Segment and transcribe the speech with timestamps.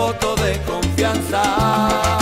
[0.00, 2.19] Voto de confianza.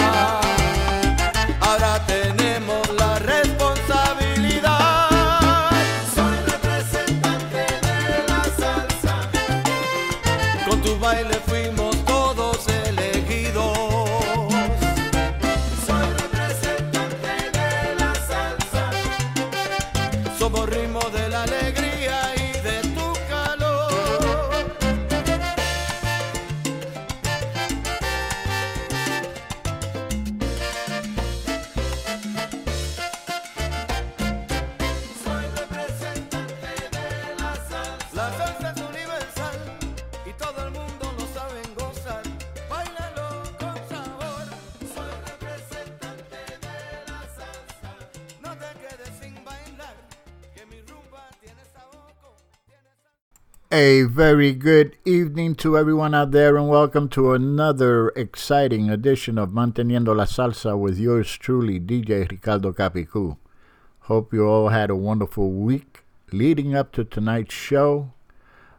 [54.18, 60.12] Very good evening to everyone out there, and welcome to another exciting edition of Manteniendo
[60.12, 63.36] la Salsa with yours truly, DJ Ricardo Capicu.
[64.00, 66.02] Hope you all had a wonderful week
[66.32, 68.12] leading up to tonight's show.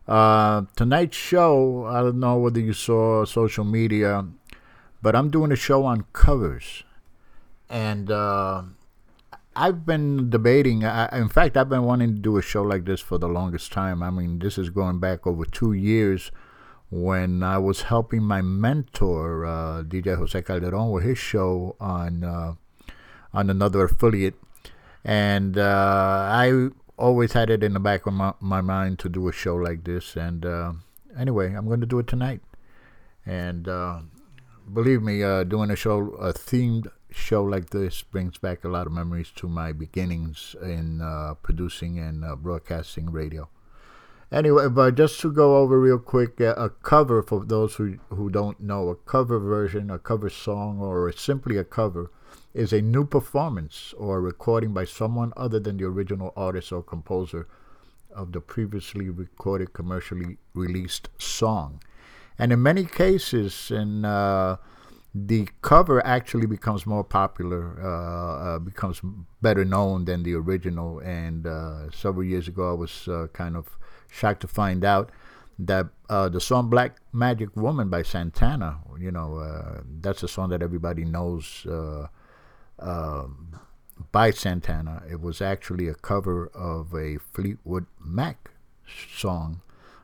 [0.05, 4.25] Uh, tonight's show, I don't know whether you saw social media,
[5.01, 6.83] but I'm doing a show on covers.
[7.69, 8.63] And uh,
[9.59, 10.85] I've been debating.
[10.85, 13.73] I, in fact, I've been wanting to do a show like this for the longest
[13.73, 14.01] time.
[14.01, 16.31] I mean, this is going back over two years
[16.89, 22.53] when I was helping my mentor, uh, DJ Jose Calderon, with his show on uh,
[23.33, 24.35] on another affiliate,
[25.03, 29.27] and uh, I always had it in the back of my, my mind to do
[29.27, 30.15] a show like this.
[30.15, 30.73] And uh,
[31.17, 32.41] anyway, I'm going to do it tonight.
[33.25, 33.99] And uh,
[34.71, 38.87] believe me, uh, doing a show, a themed show like this, brings back a lot
[38.87, 43.49] of memories to my beginnings in uh, producing and uh, broadcasting radio.
[44.31, 48.29] Anyway, but just to go over real quick, uh, a cover for those who who
[48.29, 52.11] don't know, a cover version, a cover song, or simply a cover,
[52.53, 57.47] is a new performance or recording by someone other than the original artist or composer
[58.11, 61.81] of the previously recorded commercially released song.
[62.37, 64.05] And in many cases, in
[65.13, 69.01] the cover actually becomes more popular, uh, uh, becomes
[69.41, 70.99] better known than the original.
[70.99, 73.77] And uh, several years ago, I was uh, kind of
[74.11, 75.11] shocked to find out
[75.57, 80.49] that uh, the song "Black Magic Woman" by Santana, you know, uh, that's a song
[80.49, 82.07] that everybody knows uh,
[84.11, 85.03] by Santana.
[85.09, 88.51] It was actually a cover of a Fleetwood Mac
[89.15, 89.61] song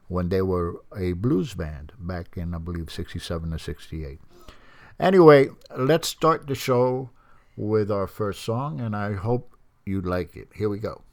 [0.07, 4.19] when they were a blues band back in, I believe, 67 or 68.
[4.99, 7.09] Anyway, let's start the show
[7.57, 10.49] with our first song, and I hope you like it.
[10.55, 11.04] Here we go.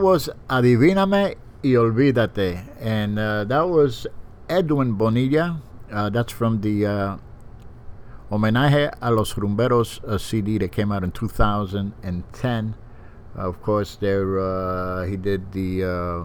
[0.00, 2.64] That was Adivíname y Olvídate.
[2.80, 4.06] And uh, that was
[4.48, 5.60] Edwin Bonilla.
[5.92, 7.16] Uh, that's from the uh,
[8.30, 12.74] Homenaje a los Rumberos CD that came out in 2010.
[13.36, 16.24] of course, there uh, he did the uh,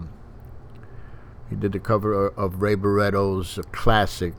[1.50, 4.32] he did the cover of Ray Barretto's classic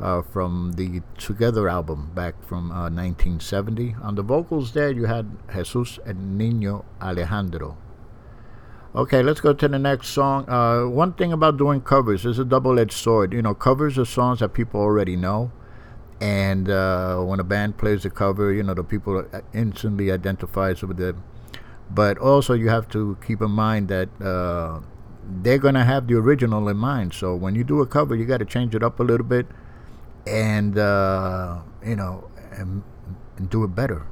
[0.00, 3.96] uh, from the Together album back from uh, 1970.
[4.02, 7.76] On the vocals there, you had Jesus and Nino Alejandro.
[8.94, 10.46] Okay, let's go to the next song.
[10.50, 13.32] Uh, one thing about doing covers is a double-edged sword.
[13.32, 15.50] You know, covers are songs that people already know,
[16.20, 21.00] and uh, when a band plays a cover, you know, the people instantly identifies with
[21.00, 21.16] it.
[21.90, 24.80] But also, you have to keep in mind that uh,
[25.40, 27.14] they're gonna have the original in mind.
[27.14, 29.46] So when you do a cover, you got to change it up a little bit
[30.26, 32.82] and uh, you know, and,
[33.38, 34.06] and do it better.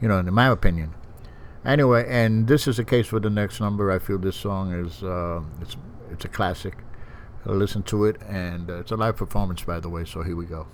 [0.00, 0.95] You know, in my opinion.
[1.66, 3.90] Anyway, and this is the case for the next number.
[3.90, 5.76] I feel this song is uh, it's
[6.12, 6.78] it's a classic.
[7.44, 10.04] listen to it, and uh, it's a live performance, by the way.
[10.04, 10.66] So here we go.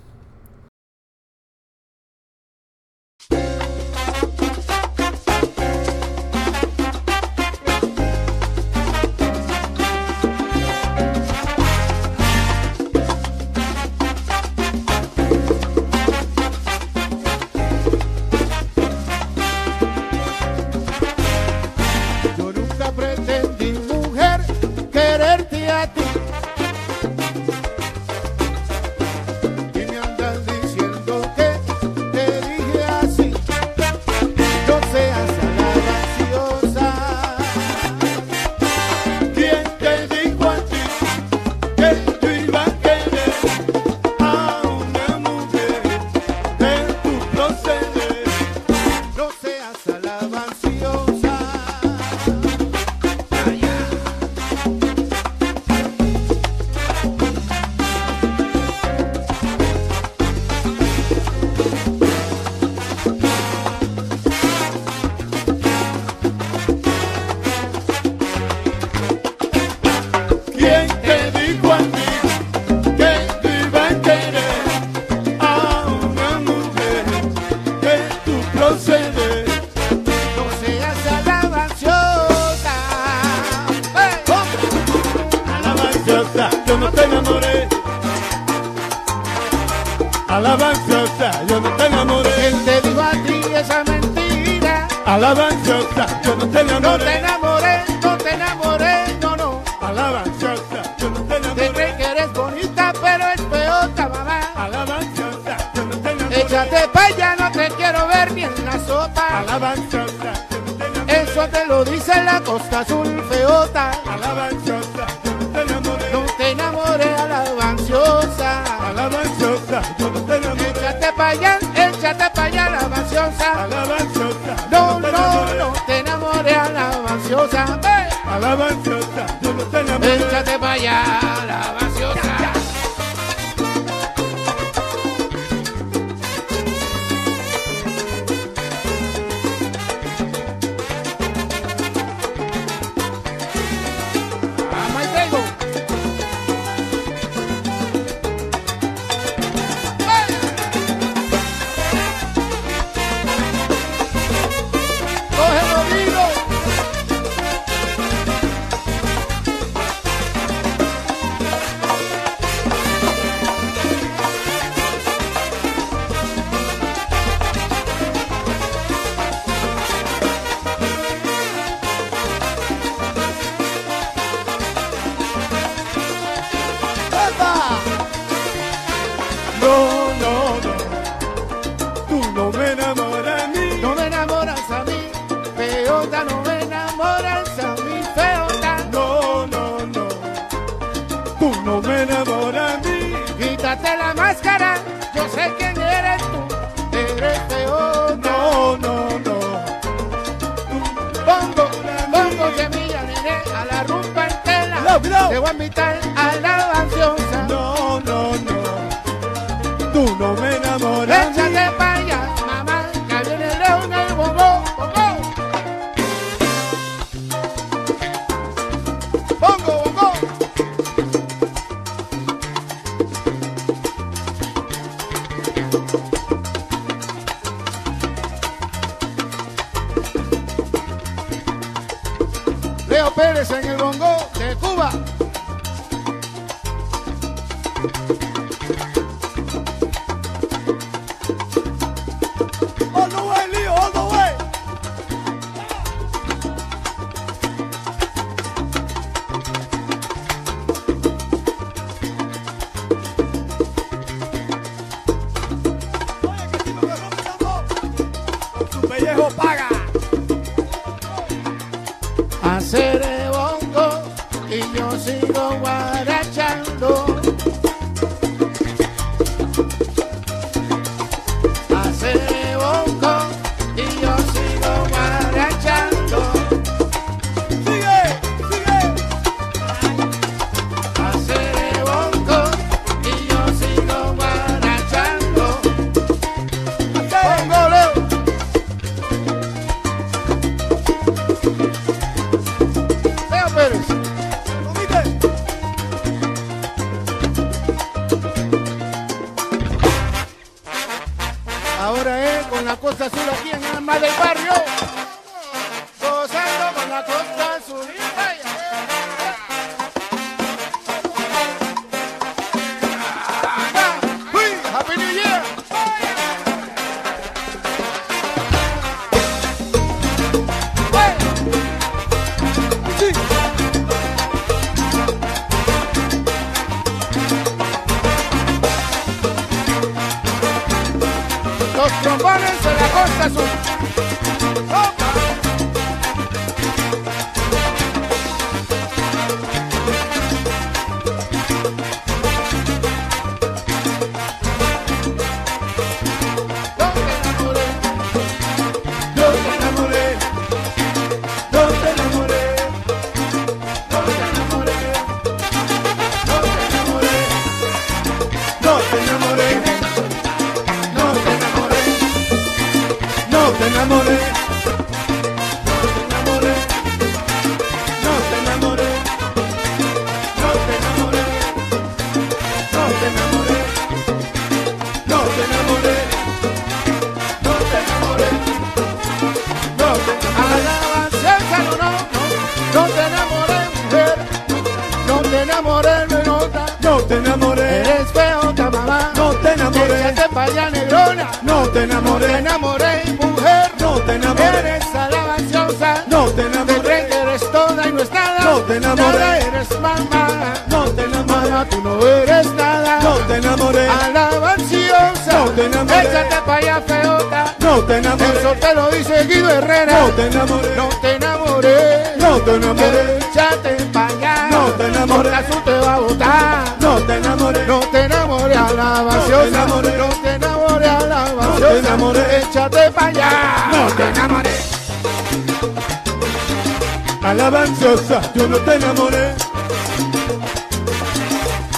[427.83, 429.35] Alabanciosa, yo no te enamoré.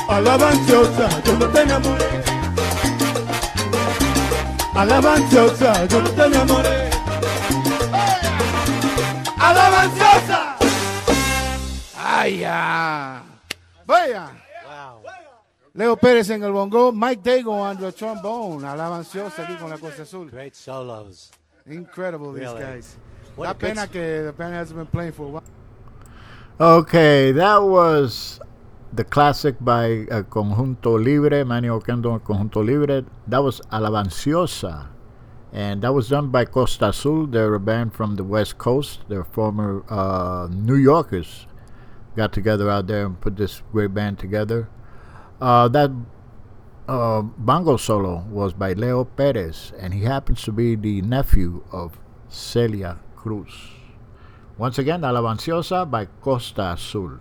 [0.08, 2.06] Alabanciosa, yo no te enamoré.
[4.76, 6.89] Alabanciosa, yo no te enamoré.
[9.39, 10.56] Alabanciosa.
[11.98, 13.24] Ay, ya.
[13.88, 14.30] Vaya.
[15.74, 20.04] Leo Pérez en el bongo, Mike Dago on the trombone, alabanciosa aquí con la Costa
[20.04, 20.30] Azul.
[20.30, 21.32] Great solos.
[21.65, 22.62] Incredible, these Really.
[22.62, 22.96] guys.
[23.36, 25.44] What La pena que the band hasn't been playing for a while.
[26.58, 28.39] Okay, that was
[28.94, 33.04] the classic by uh, Conjunto Libre, Manny Oquendo Conjunto Libre.
[33.28, 34.88] That was Alabanciosa.
[35.52, 37.28] And that was done by Costa Azul.
[37.28, 39.02] They're a band from the West Coast.
[39.10, 41.46] They're former uh, New Yorkers.
[42.15, 44.70] Got together out there and put this great band together.
[45.41, 45.91] Uh, that
[46.88, 52.00] uh, bongo solo was by Leo Perez, and he happens to be the nephew of
[52.30, 53.75] Celia Cruz.
[54.58, 57.20] Once again, Alabanciosa by Costa Azul.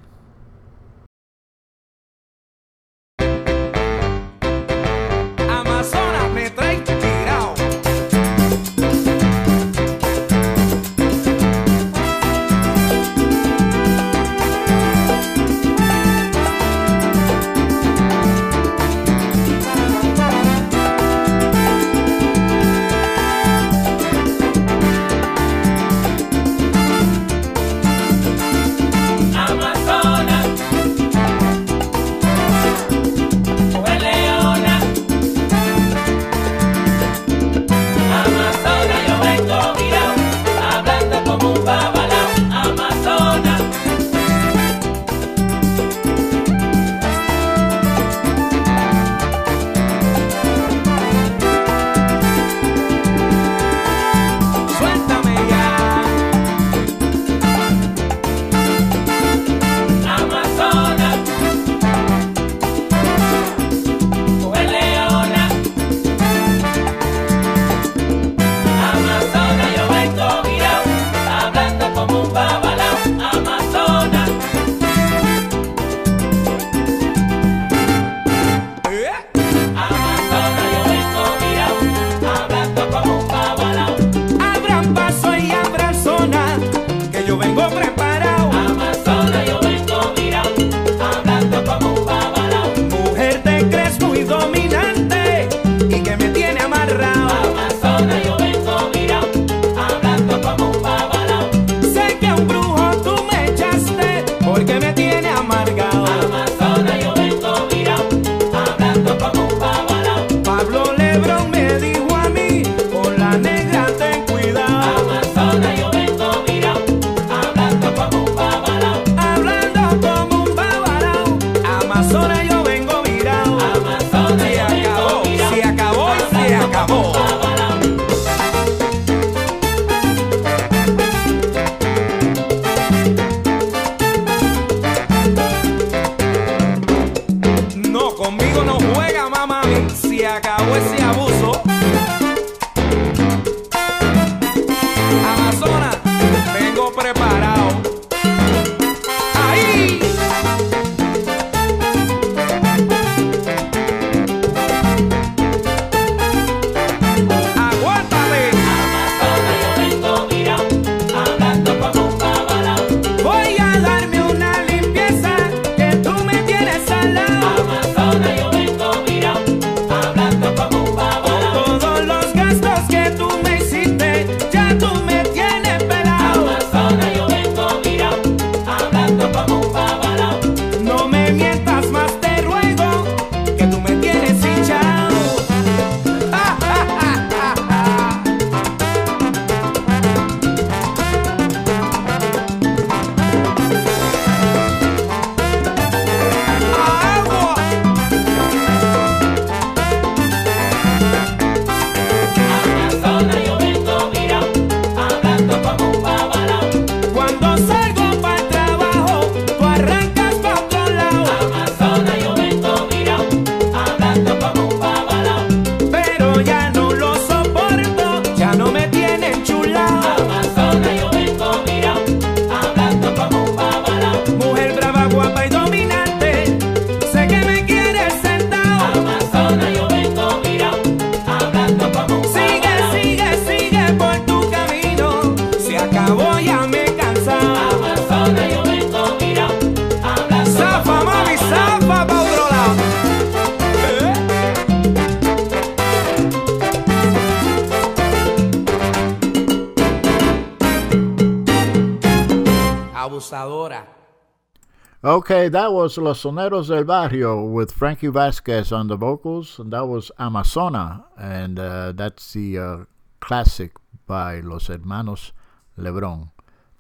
[255.25, 259.87] Okay, that was Los Soneros del Barrio with Frankie Vázquez on the vocals, and that
[259.87, 262.77] was Amazona, and uh, that's the uh,
[263.21, 263.73] classic
[264.07, 265.33] by Los Hermanos
[265.79, 266.31] Lebron.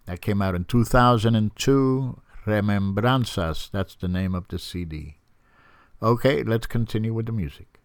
[0.05, 2.21] That came out in 2002.
[2.45, 5.17] Remembranzas, that's the name of the CD.
[6.03, 7.81] Okay, let's continue with the music.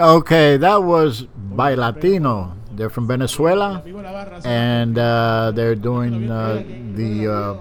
[0.00, 2.56] Okay, that was by Latino.
[2.72, 3.82] They're from Venezuela,
[4.46, 7.56] and uh, they're doing uh, the uh,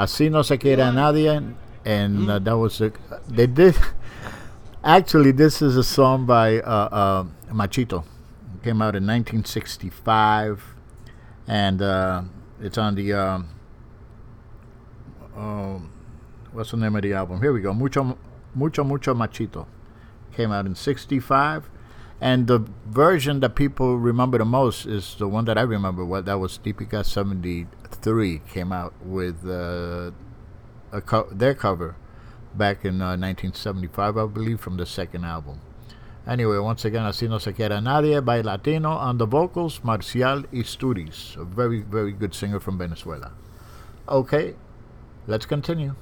[0.00, 1.42] Así no se quiere nadie,
[1.84, 2.92] and uh, that was a,
[3.26, 3.76] they did.
[4.84, 8.04] Actually, this is a song by uh, uh, Machito.
[8.54, 10.62] It came out in 1965,
[11.48, 12.22] and uh,
[12.60, 13.12] it's on the.
[13.12, 13.48] Um,
[15.36, 15.90] um,
[16.52, 17.42] what's the name of the album?
[17.42, 17.74] Here we go.
[17.74, 18.16] Mucho,
[18.54, 19.66] mucho, mucho machito
[20.36, 21.68] came out in 65.
[22.20, 26.04] And the version that people remember the most is the one that I remember.
[26.04, 30.12] What that was Típica 73 came out with uh,
[31.00, 31.96] co- their cover
[32.54, 35.60] back in uh, 1975, I believe, from the second album.
[36.26, 41.36] Anyway, once again, Así No Se Quiera Nadie by Latino on the vocals, Marcial Isturiz,
[41.36, 43.30] a very, very good singer from Venezuela.
[44.08, 44.56] Okay,
[45.28, 45.94] let's continue.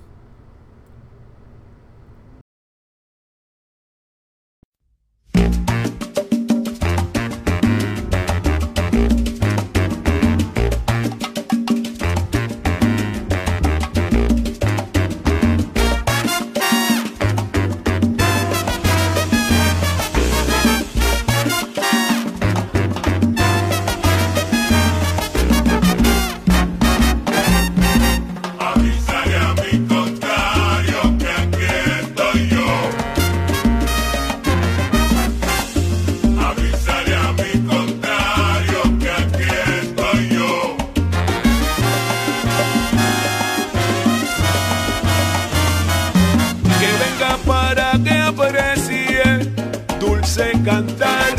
[50.65, 51.37] cantar.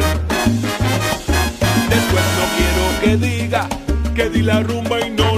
[1.90, 3.68] Después no quiero que diga
[4.14, 5.35] que di la rumba y no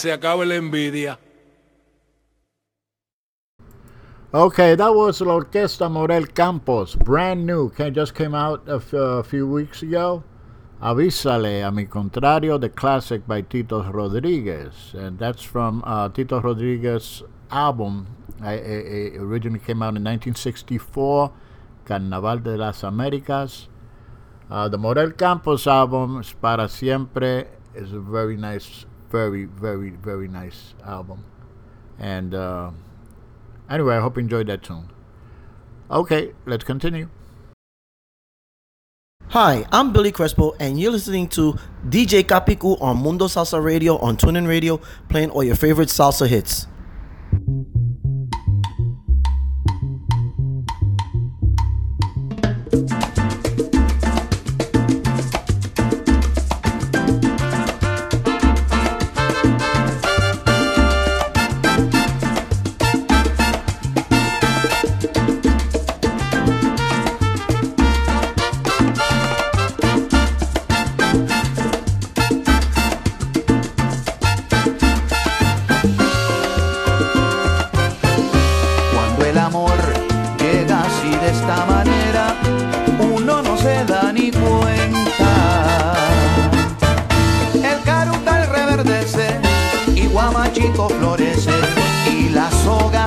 [0.00, 1.18] se acabe la envidia.
[4.32, 8.92] Okay, that was La Orquesta Morel Campos, brand new, okay, just came out a, f-
[8.92, 10.22] a few weeks ago.
[10.80, 17.22] Avísale a mi contrario, the classic by Tito Rodriguez, and that's from uh, Tito Rodriguez'
[17.50, 18.06] album.
[18.40, 21.32] I, I, I originally came out in 1964,
[21.84, 23.66] Carnaval de las Américas.
[24.48, 30.74] Uh, the Morel Campos album, Para Siempre, is a very nice, very, very, very nice
[30.84, 31.24] album,
[31.98, 32.34] and.
[32.34, 32.70] Uh,
[33.70, 34.90] Anyway, I hope you enjoyed that tune.
[35.90, 37.08] Okay, let's continue.
[39.28, 41.56] Hi, I'm Billy Crespo, and you're listening to
[41.88, 46.66] DJ Capicu on Mundo Salsa Radio on TuneIn Radio, playing all your favorite salsa hits.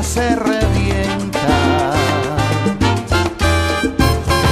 [0.03, 1.93] Se revienta.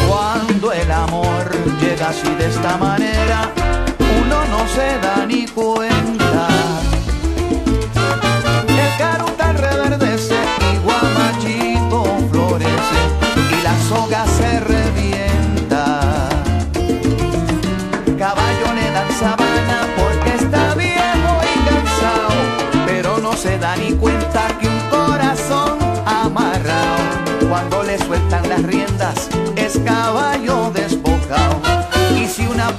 [0.07, 3.10] Cuando el amor llega así de esta manera,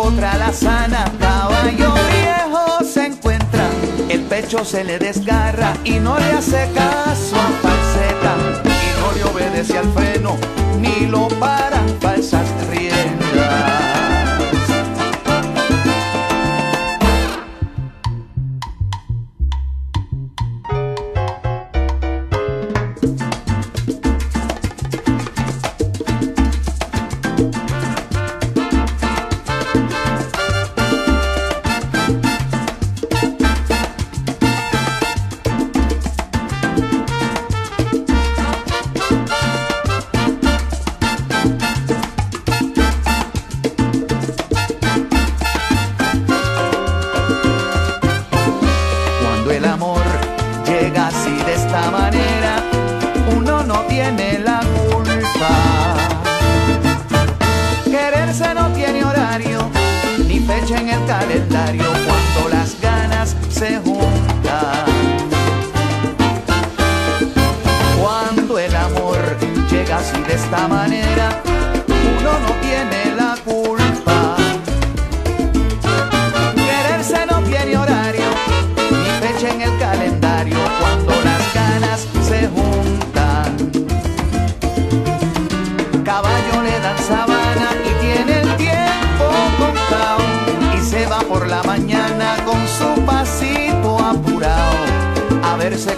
[0.02, 3.68] potra la sana, caballo viejo se encuentra,
[4.08, 8.34] el pecho se le desgarra y no le hace caso a falseta,
[8.64, 10.36] y no le obedece al freno,
[10.80, 11.86] ni lo paran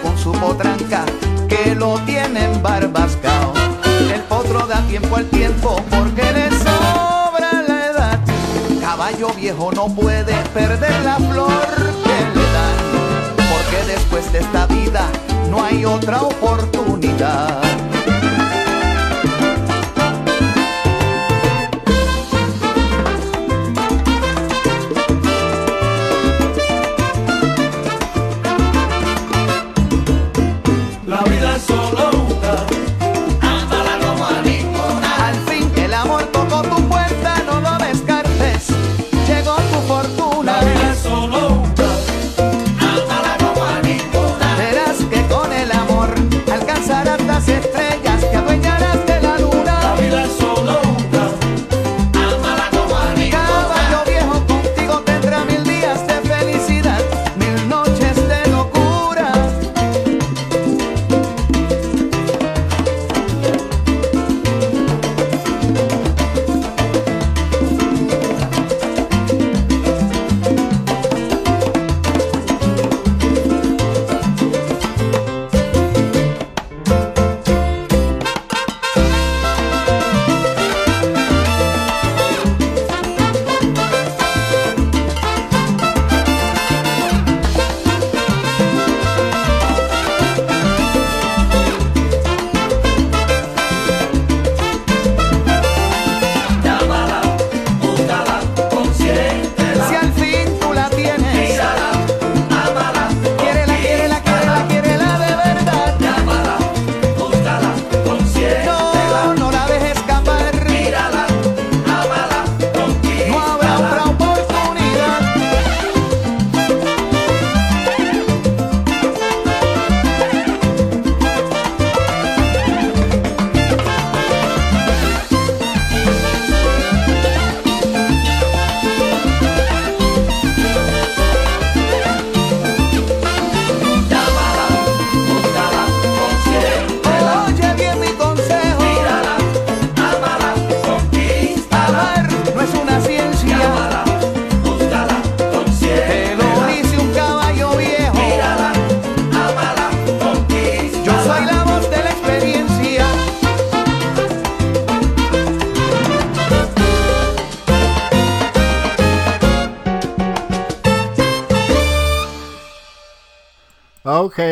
[0.03, 1.05] con su potranca,
[1.49, 3.53] que lo tienen barbascao.
[4.13, 8.21] El potro da tiempo al tiempo porque le sobra la edad.
[8.81, 11.67] Caballo viejo no puede perder la flor
[12.05, 12.77] que le dan,
[13.37, 15.09] porque después de esta vida
[15.51, 17.61] no hay otra oportunidad.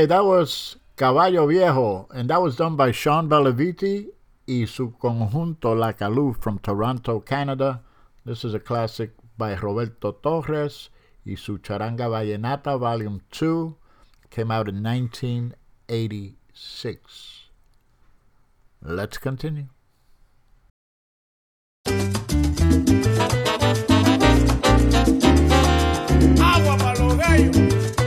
[0.02, 4.08] Okay, that was Caballo Viejo, and that was done by Sean Bellaviti
[4.48, 7.82] y su conjunto La Calou from Toronto, Canada.
[8.24, 10.90] This is a classic by Roberto Torres
[11.24, 13.76] y su Charanga Vallenata, Volume 2,
[14.28, 17.48] came out in 1986.
[18.82, 19.68] Let's continue.
[26.40, 28.01] Agua para los gallos.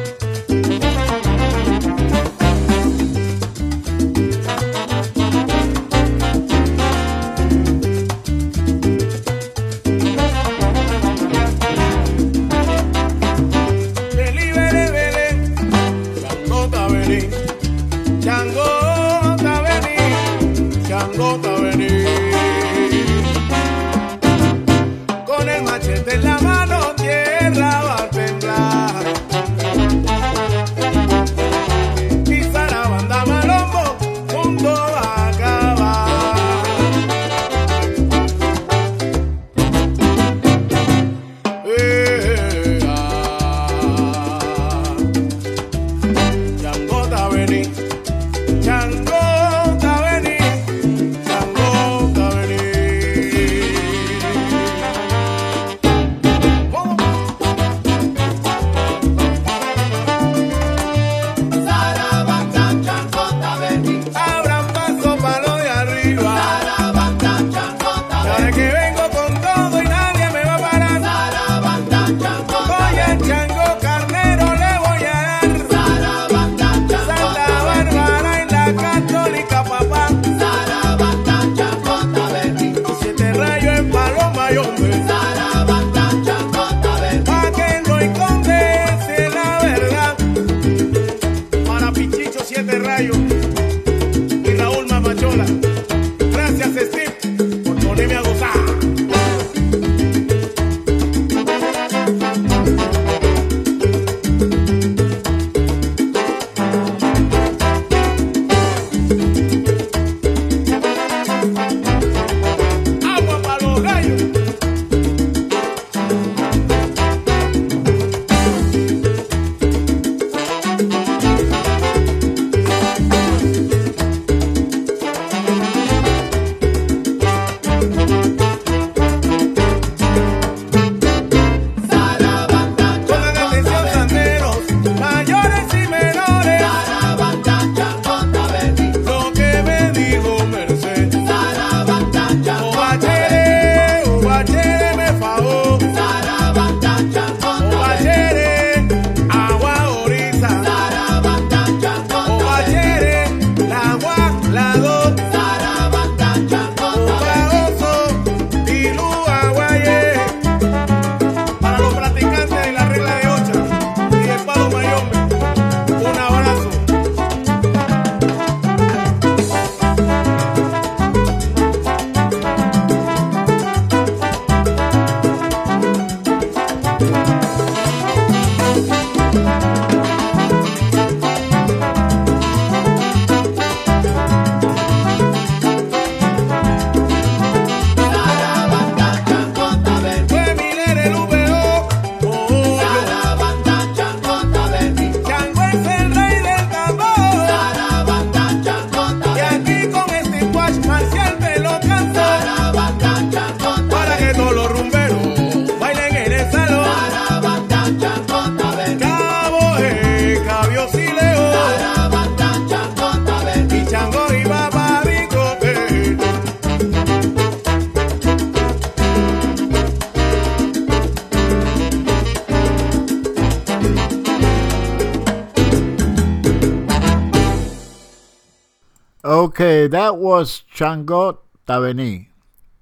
[229.96, 232.28] That was Chango Ta Vení,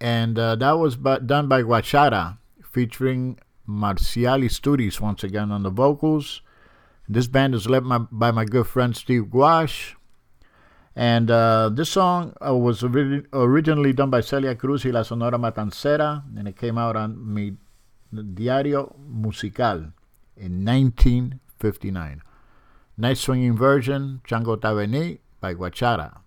[0.01, 2.39] and uh, that was by, done by Guachara,
[2.71, 3.37] featuring
[3.67, 6.41] Marcial Isturiz once again on the vocals.
[7.07, 9.93] This band is led my, by my good friend Steve Guash.
[10.95, 15.37] And uh, this song uh, was ori- originally done by Celia Cruz y La Sonora
[15.37, 17.53] Matancera, and it came out on Mi
[18.11, 19.93] Diario Musical
[20.35, 22.23] in 1959.
[22.97, 26.22] Nice swinging version, Chango Ta Vení by Guachara.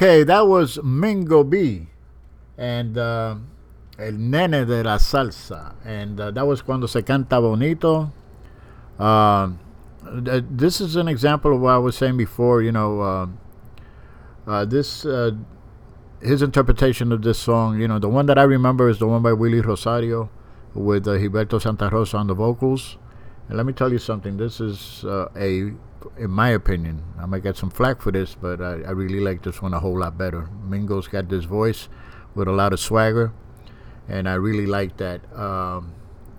[0.00, 1.86] Okay, that was Mingo B
[2.56, 3.34] and uh,
[3.98, 5.74] El Nene de la Salsa.
[5.84, 8.10] And uh, that was Cuando Se Canta Bonito.
[8.98, 9.50] Uh,
[10.24, 12.62] th- this is an example of what I was saying before.
[12.62, 13.26] You know, uh,
[14.46, 15.32] uh, this uh,
[16.22, 17.78] his interpretation of this song.
[17.78, 20.30] You know, the one that I remember is the one by Willie Rosario
[20.72, 22.96] with uh, Gilberto Santa Rosa on the vocals.
[23.48, 24.38] And let me tell you something.
[24.38, 25.74] This is uh, a,
[26.16, 29.62] in my opinion, might get some flack for this, but I, I really like this
[29.62, 30.48] one a whole lot better.
[30.64, 31.88] Mingo's got this voice
[32.34, 33.32] with a lot of swagger,
[34.08, 35.20] and I really like that.
[35.38, 35.94] Um,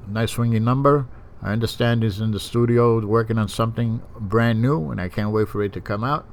[0.08, 1.08] nice swinging number.
[1.42, 5.48] I understand he's in the studio working on something brand new, and I can't wait
[5.48, 6.28] for it to come out.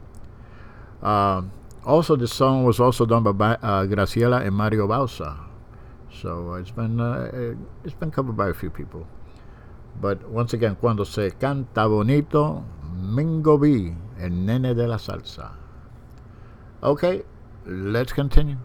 [1.02, 1.52] Um,
[1.86, 5.38] also, this song was also done by uh, Graciela and Mario Bauzá,
[6.10, 7.54] so it's been uh,
[7.84, 9.06] it's been covered by a few people.
[10.00, 15.52] But once again, cuando se canta bonito, Mingo B, el nene de la salsa.
[16.80, 17.24] Okay,
[17.66, 18.56] let's continue.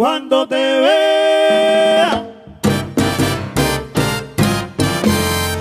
[0.00, 2.32] Cuando te vea,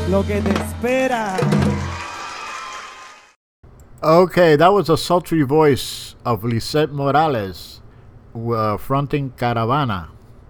[0.10, 1.36] lo que te espera.
[4.02, 7.82] Okay, that was a sultry voice of Lisette Morales
[8.34, 10.08] uh, fronting Caravana.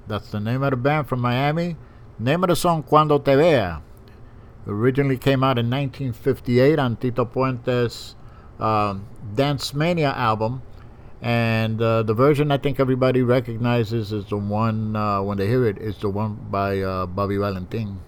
[0.08, 1.76] That's the name of the band from Miami.
[2.20, 3.80] Name of the song Cuando Te Vea.
[4.68, 8.16] Originally came out in 1958 on Tito Puente's
[8.60, 10.62] um, Dance Mania album.
[11.22, 15.68] And uh, the version I think everybody recognizes is the one, uh, when they hear
[15.68, 18.00] it, is the one by uh, Bobby Valentin.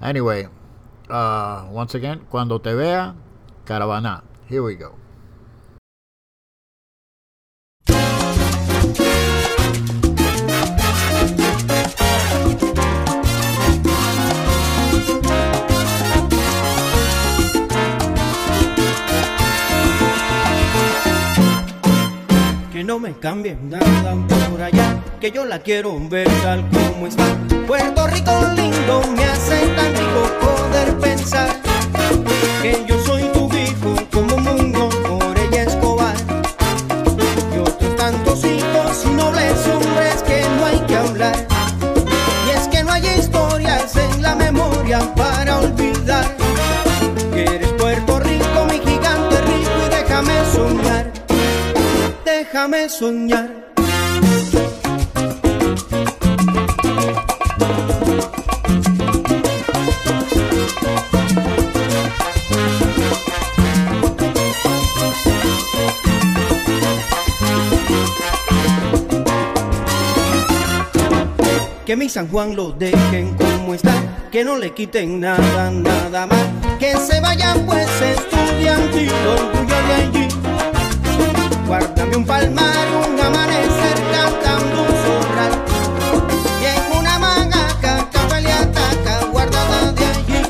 [0.00, 0.48] Anyway,
[1.10, 3.12] uh, once again, Cuando Te Vea,
[3.66, 4.22] Caravana.
[4.46, 4.94] Here we go.
[22.88, 24.16] No me cambien nada
[24.48, 27.26] por allá, que yo la quiero ver tal como está.
[27.66, 31.50] Puerto Rico lindo, me hace tan rico poder pensar
[32.62, 36.16] que yo soy tu hijo como Mundo por ella Escobar.
[37.54, 41.46] Y otros tantos hijos y nobles hombres que no hay que hablar.
[42.46, 45.87] Y es que no hay historias en la memoria para olvidar
[52.58, 53.48] déjame soñar.
[71.86, 73.92] Que mi San Juan lo dejen como está,
[74.32, 76.46] que no le quiten nada, nada más,
[76.80, 80.27] que se vayan pues estudiantil, orgullo de allí.
[81.68, 85.52] Guárdame un palmar, un amanecer cantando un zorral.
[86.62, 90.42] Y en una magaca, café le ataca, guardada de allí.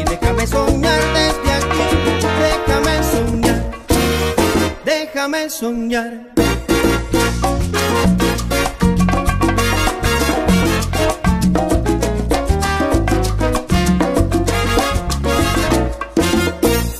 [0.00, 1.86] Y déjame soñar desde aquí,
[2.40, 3.70] déjame soñar,
[4.86, 6.12] déjame soñar.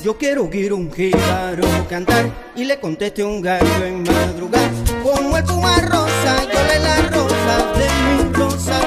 [0.09, 2.25] Yo quiero oír un jíbaro cantar
[2.57, 4.71] y le conteste un gallo en madrugada.
[5.03, 8.81] Como el puma rosa, yo le la rosa de mi rosa.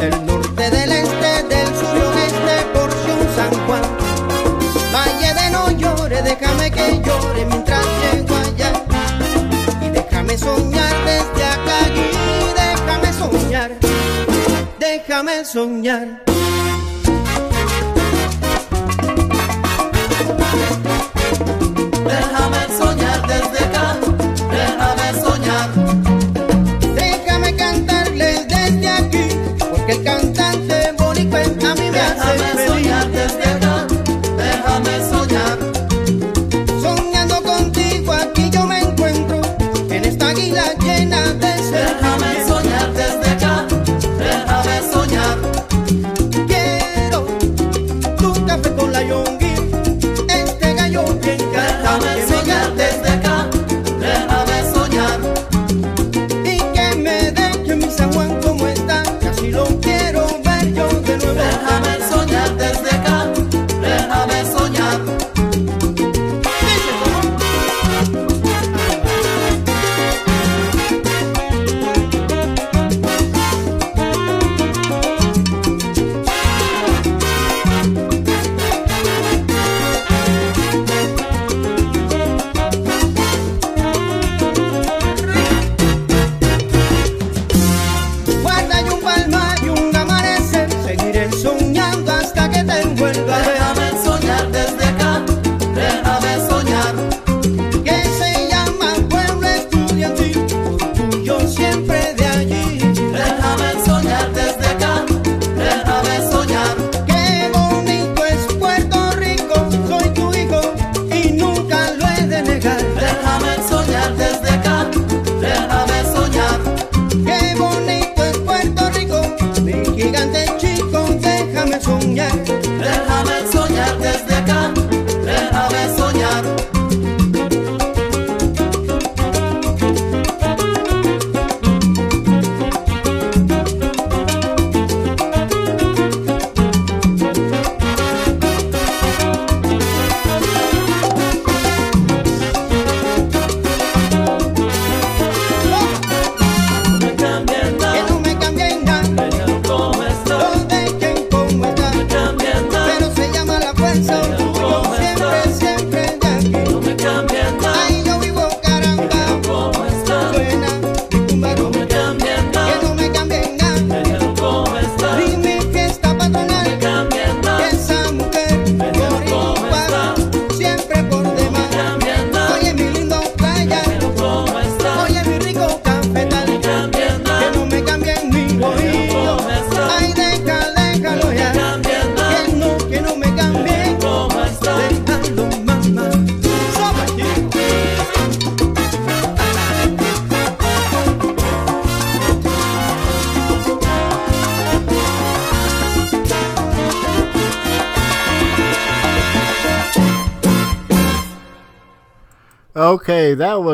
[0.00, 3.82] Del norte, del este, del sur y oeste, porción San Juan.
[4.90, 8.72] Valle de no llore, déjame que llore mientras llego allá.
[9.82, 13.70] Y déjame soñar desde acá y déjame soñar,
[14.80, 16.35] déjame soñar.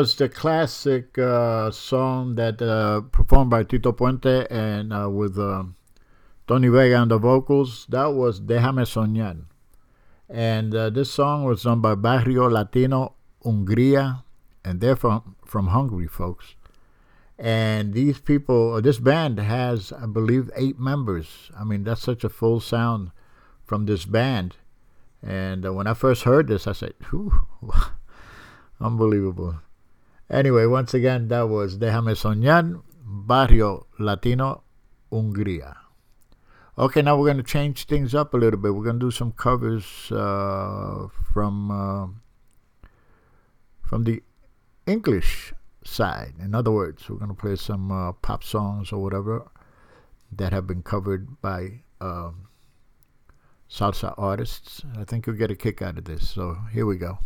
[0.03, 5.63] Was the classic uh, song that uh, performed by Tito Puente and uh, with uh,
[6.45, 7.85] Tony Vega on the vocals.
[7.87, 9.45] That was Déjame Soñar.
[10.27, 13.13] And uh, this song was done by Barrio Latino
[13.45, 14.23] Hungría,
[14.65, 16.55] and they're from, from Hungary, folks.
[17.39, 21.49] And these people, uh, this band has, I believe, eight members.
[21.57, 23.11] I mean, that's such a full sound
[23.63, 24.57] from this band.
[25.25, 26.93] And when I first heard this, I said,
[28.81, 29.59] Unbelievable.
[30.29, 34.63] Anyway, once again, that was Déjame Soñar, Barrio Latino,
[35.11, 35.75] Hungría.
[36.77, 38.73] Okay, now we're going to change things up a little bit.
[38.73, 42.07] We're going to do some covers uh, from uh,
[43.83, 44.23] from the
[44.87, 45.53] English
[45.83, 46.33] side.
[46.39, 49.51] In other words, we're going to play some uh, pop songs or whatever
[50.31, 52.47] that have been covered by um,
[53.69, 54.81] salsa artists.
[54.97, 56.27] I think you'll get a kick out of this.
[56.29, 57.19] So here we go.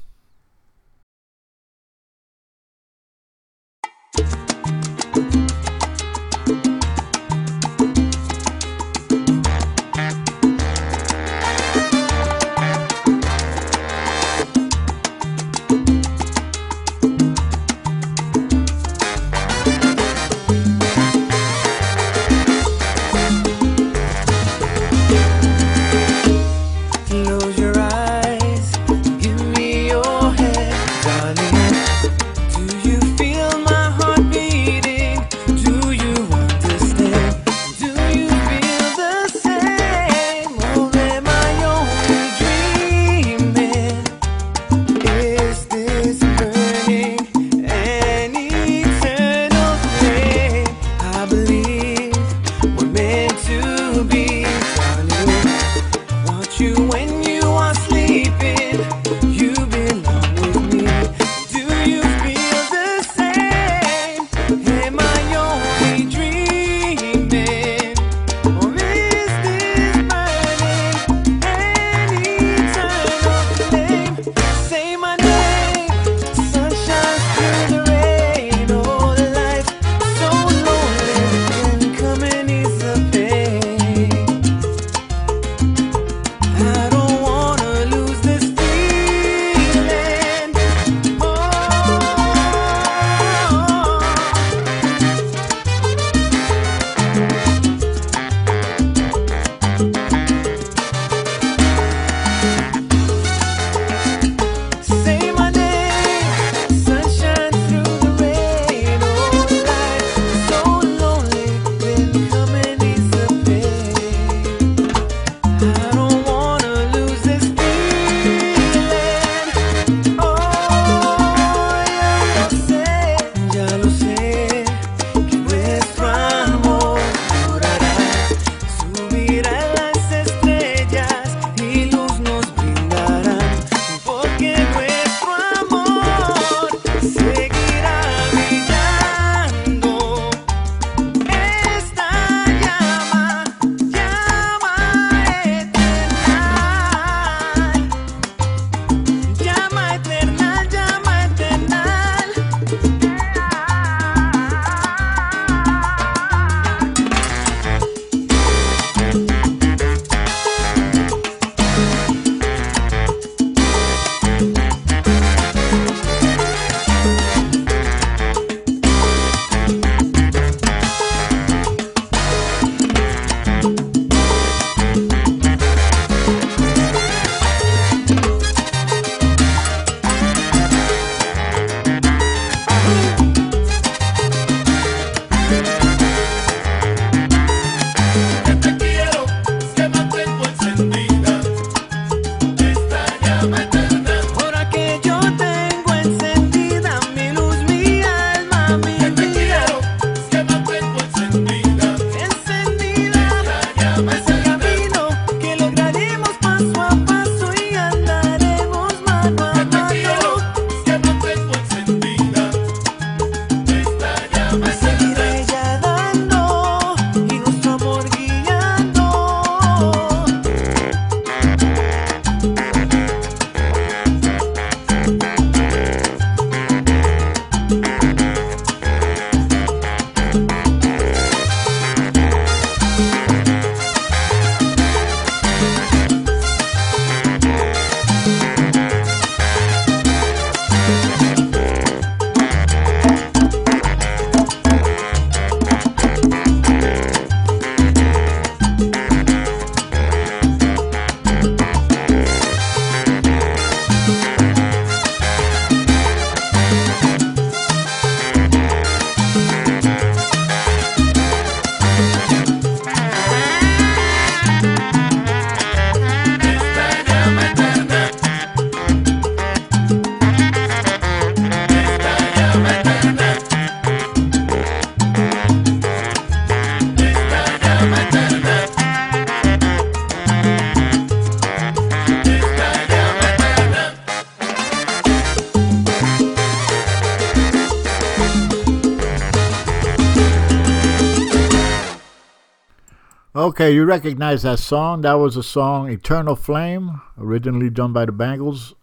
[293.57, 295.01] Okay, you recognize that song.
[295.01, 298.75] That was a song, Eternal Flame, originally done by the Bangles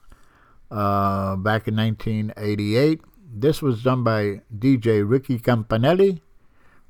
[0.68, 3.00] uh, back in 1988.
[3.32, 6.20] This was done by DJ Ricky Campanelli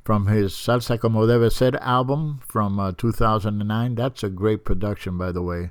[0.02, 3.97] from his Salsa Como Debe Ser album from uh, 2009.
[3.97, 5.70] That's a great production, by the way.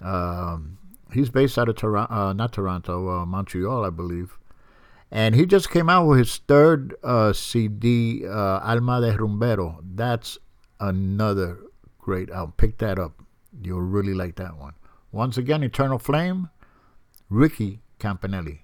[0.00, 0.78] Um,
[1.12, 4.38] he's based out of Toronto, uh, not Toronto, uh, Montreal, I believe.
[5.10, 9.80] And he just came out with his third uh, CD, uh, Alma de Rumbero.
[9.82, 10.38] That's
[10.80, 11.58] another
[11.98, 12.54] great album.
[12.56, 13.22] Pick that up.
[13.62, 14.74] You'll really like that one.
[15.12, 16.50] Once again, Eternal Flame,
[17.28, 18.60] Ricky Campanelli.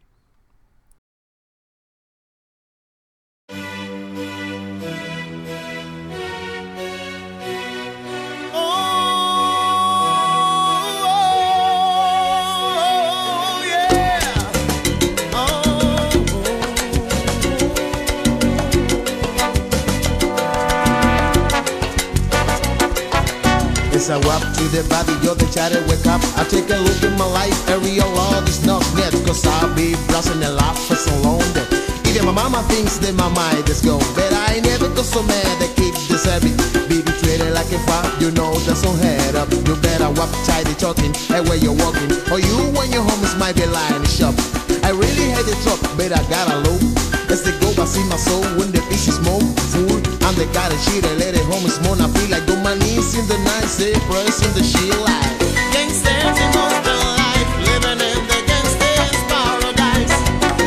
[24.69, 26.23] The body, you're the chatter, wake up.
[26.37, 29.13] I take a look at my life, area all this not net.
[29.27, 31.69] Cause I'll be browsing the life for so long that
[32.09, 34.03] even my mama thinks that my mind is gone.
[34.15, 36.57] But I never go so mad that keep this habit.
[36.89, 39.51] Baby treated like a fire, you know that's on head up.
[39.53, 42.11] You better walk tidy talking, and where you're walking.
[42.33, 44.35] Or you when your homies might be lying in the shop.
[44.83, 47.16] I really had the truck, but I gotta low.
[47.29, 49.41] As they go, I see my soul when the fish is more
[49.73, 49.99] full.
[50.27, 51.97] I'm the guy that shit and let it home is more.
[51.99, 55.37] I feel like on my knees in the night, say prayers in the shit life.
[55.75, 60.15] Gangsters in most of life, living in the gangsters paradise.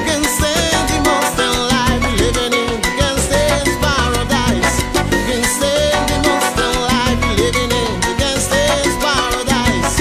[0.06, 4.78] Gangsters in the most of life, living in the gangsters paradise.
[5.26, 9.96] Gangsters in the most of life, living in the gangsters paradise.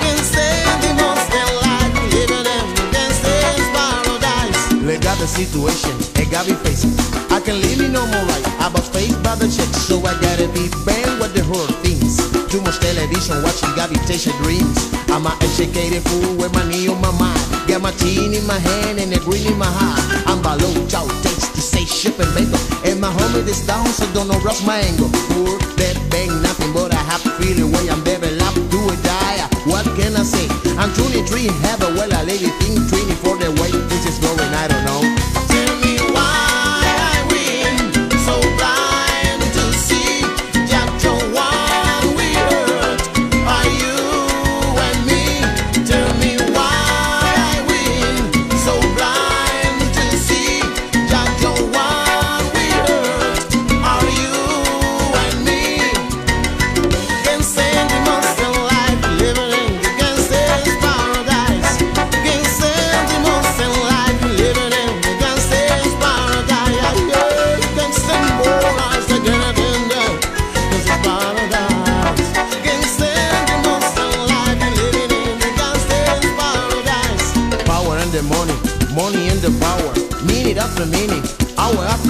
[0.00, 4.62] Gangsters in the most of life, living in the gangsters paradise.
[4.78, 5.96] Look at the situation,
[6.42, 6.90] me facing.
[7.30, 8.42] I can leave me no more right.
[8.58, 12.18] I was faced by the chicks, so I gotta be banned with the horror things.
[12.50, 14.74] Too much television, watching gravitation dreams.
[15.14, 17.38] I'm an educated fool with my knee on my mind.
[17.70, 20.02] Got my teen in my hand and a green in my heart.
[20.26, 22.58] I'm below chow takes to say ship and bagel.
[22.82, 25.14] And my homie is down, so don't know rush my angle.
[25.30, 29.38] Poor that bang nothing but a happy feeling way I'm developed do or die.
[29.70, 30.50] What can I say?
[30.82, 34.50] I'm 23 and have a well a lady thing 24 the way this is going,
[34.50, 35.23] I don't know.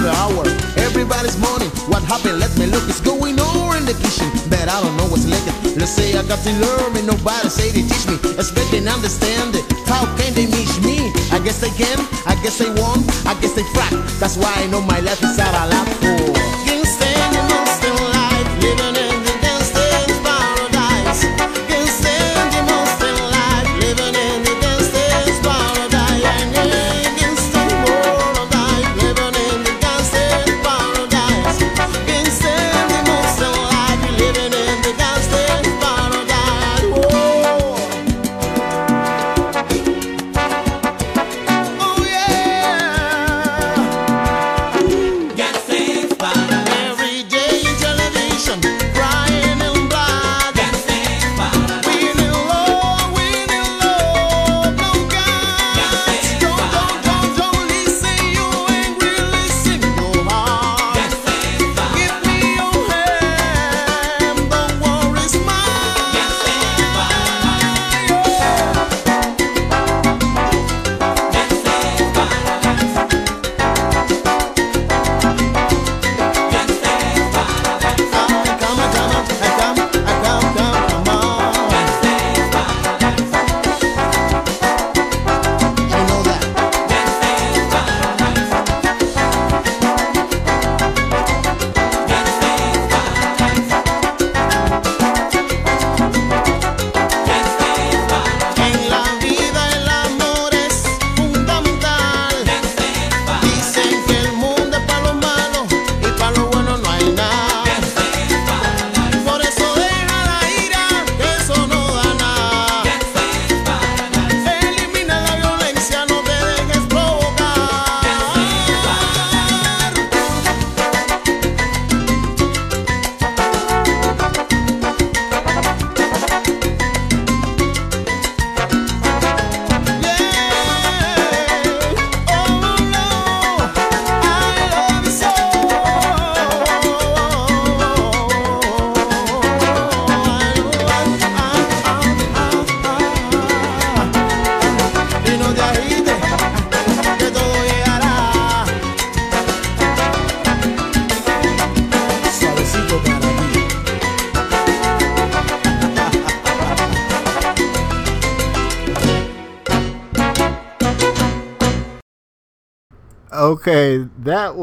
[0.07, 0.45] Hour hour.
[0.77, 1.67] Everybody's money.
[1.89, 2.39] What happened?
[2.39, 2.83] Let me look.
[2.89, 5.55] It's going on in the kitchen, but I don't know what's licking.
[5.77, 8.17] Let's say I got to learn, and nobody say they teach me.
[8.37, 9.65] Expect and understand it.
[9.85, 11.11] How can they meet me?
[11.31, 11.99] I guess they can.
[12.25, 13.05] I guess they won't.
[13.25, 13.93] I guess they frack.
[14.19, 15.94] That's why I know my life is out of lot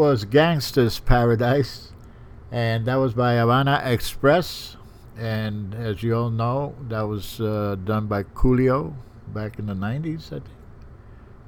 [0.03, 1.93] was Gangsta's Paradise,
[2.51, 4.77] and that was by Havana Express.
[5.17, 8.97] And as you all know, that was uh, done by Coolio
[9.29, 10.45] back in the 90s, I think.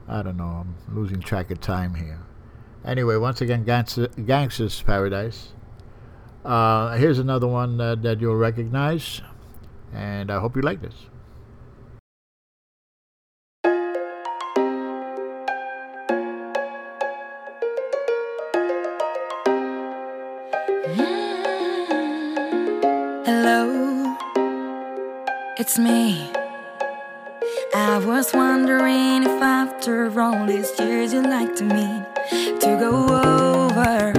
[0.06, 2.20] I don't know, I'm losing track of time here.
[2.84, 5.48] Anyway, once again, Gangsta, Gangsta's Paradise.
[6.44, 9.20] Uh, here's another one uh, that you'll recognize,
[9.92, 11.06] and I hope you like this.
[25.66, 26.30] It's me.
[27.74, 32.04] I was wondering if after all these years you'd like to meet
[32.60, 32.92] to go
[33.64, 34.12] over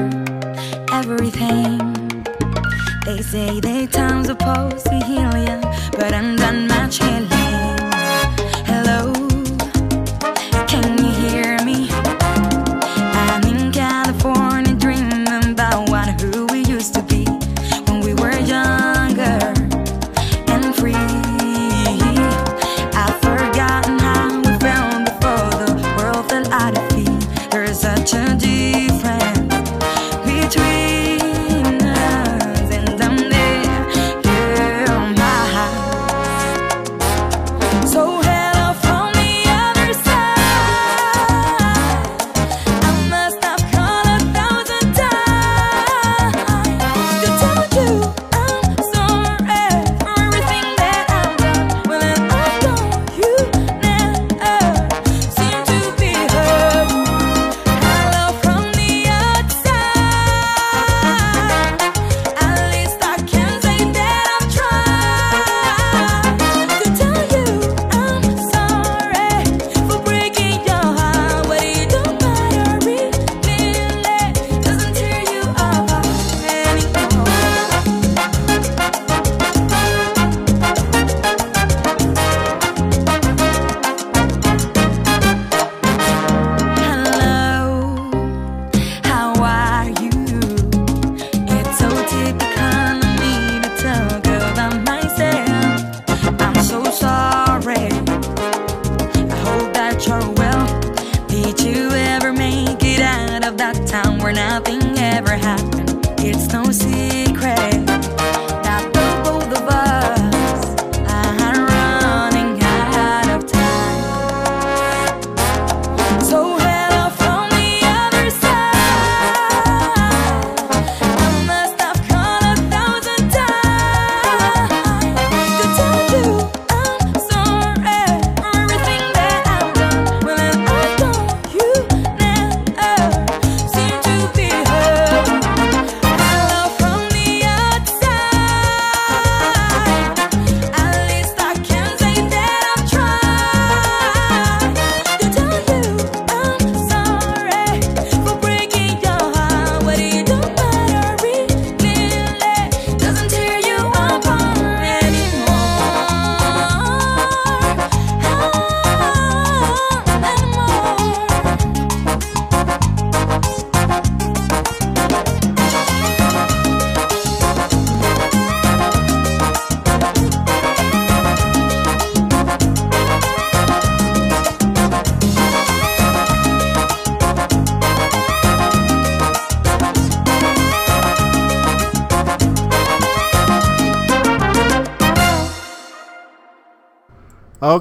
[0.92, 1.78] everything.
[3.06, 5.62] They say they time's supposed to heal ya,
[5.92, 7.25] but I'm done much healing.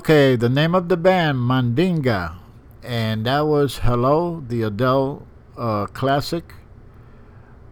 [0.05, 2.37] Okay, the name of the band, Mandinga.
[2.83, 5.27] And that was Hello, the Adele
[5.57, 6.53] uh, classic.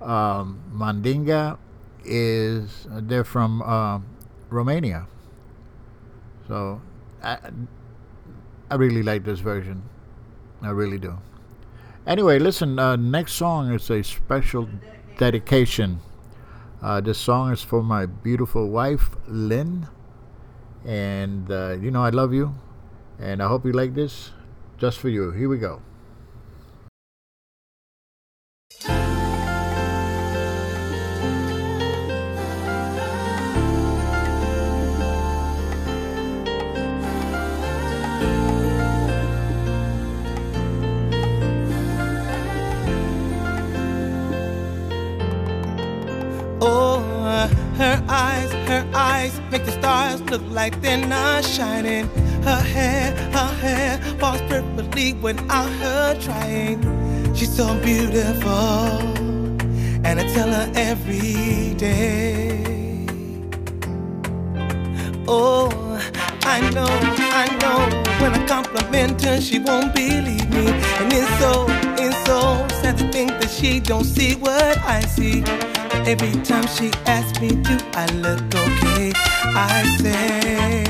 [0.00, 1.58] Um, Mandinga
[2.06, 4.00] is, they're from uh,
[4.48, 5.06] Romania.
[6.48, 6.80] So
[7.22, 7.36] I,
[8.70, 9.82] I really like this version.
[10.62, 11.18] I really do.
[12.06, 14.70] Anyway, listen, uh, next song is a special
[15.18, 16.00] dedication.
[16.80, 19.86] Uh, this song is for my beautiful wife, Lynn.
[20.84, 22.54] And uh, you know, I love you.
[23.18, 24.30] And I hope you like this
[24.78, 25.30] just for you.
[25.30, 25.80] Here we go.
[46.64, 47.00] Oh,
[47.76, 52.08] her eyes, her eyes make the stars look like they're not shining.
[52.42, 56.80] Her hair, her hair falls perfectly without her trying.
[57.34, 58.50] She's so beautiful,
[60.06, 63.06] and I tell her every day.
[65.28, 65.70] Oh,
[66.42, 66.92] I know,
[67.42, 67.78] I know.
[68.20, 70.66] When I compliment her, she won't believe me,
[71.00, 71.66] and it's so,
[71.98, 75.42] it's so sad to think that she don't see what I see.
[76.04, 79.12] Every time she asks me, do I look okay?
[79.54, 80.84] I say,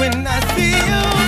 [0.00, 1.25] when I see your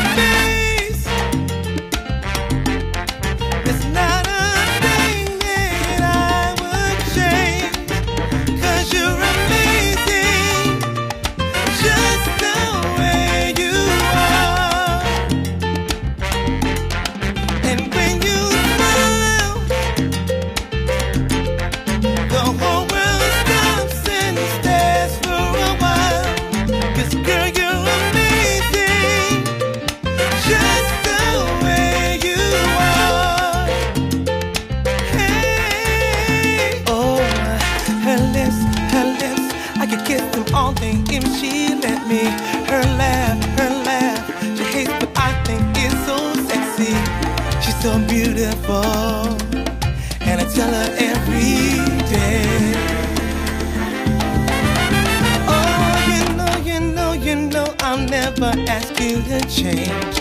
[58.78, 60.16] ask you to change.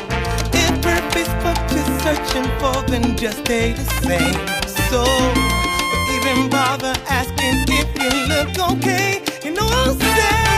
[0.62, 4.38] If purpose but you're searching for, then just stay the same.
[4.90, 5.04] So,
[5.92, 9.22] don't even bother asking if you look okay.
[9.44, 10.57] You know I'll say,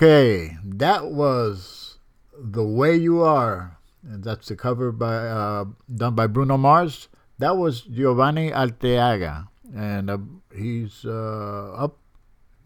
[0.00, 1.98] Okay, that was
[2.32, 7.08] "The Way You Are," and that's the cover by uh, done by Bruno Mars.
[7.36, 10.16] That was Giovanni Alteaga, and uh,
[10.56, 11.98] he's uh, up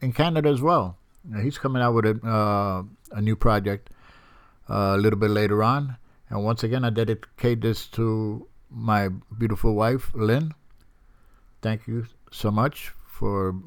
[0.01, 0.97] in Canada as well.
[1.27, 3.90] Uh, He's coming out with a uh, a new project
[4.70, 5.97] uh, a little bit later on.
[6.31, 10.55] And once again, I dedicate this to my beautiful wife, Lynn.
[11.62, 13.59] Thank you so much for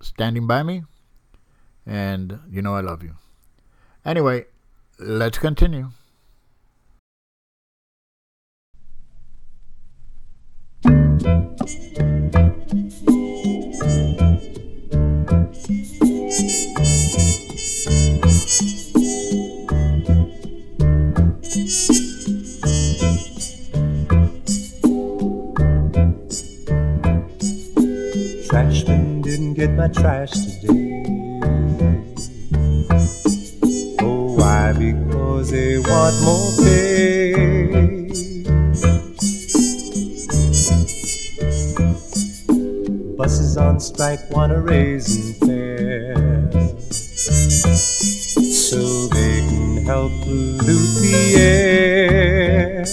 [0.00, 0.88] standing by me.
[1.86, 3.14] And you know I love you.
[4.04, 4.46] Anyway,
[4.98, 5.90] let's continue.
[28.50, 30.49] Trashman didn't get my trash
[34.72, 34.78] why?
[34.78, 38.08] Because they want more pay.
[43.16, 46.50] Buses on strike want a raise in fare.
[48.40, 52.84] So they can help pollute the air.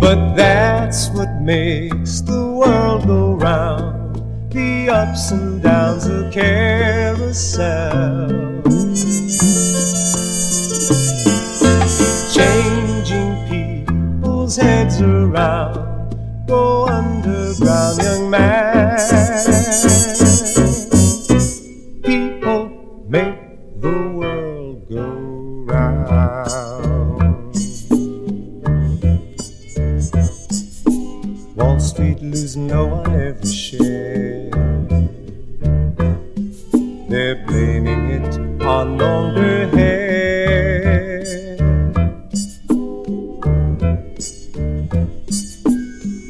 [0.00, 3.99] But that's what makes the world go round.
[4.50, 8.28] The ups and downs of carousel.
[12.34, 16.46] Changing people's heads around.
[16.48, 18.98] Go underground, young man.
[22.02, 25.06] People make the world go
[25.70, 26.10] round.
[31.54, 33.49] Wall Street losing no one every
[38.84, 41.20] longer hair.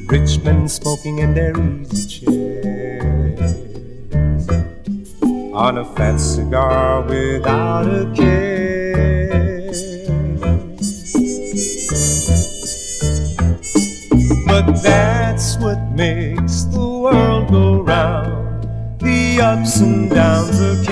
[0.09, 3.55] Rich men smoking in their easy chairs
[5.55, 8.51] on a fat cigar without a care.
[14.47, 18.68] But that's what makes the world go round.
[18.98, 20.85] The ups and downs of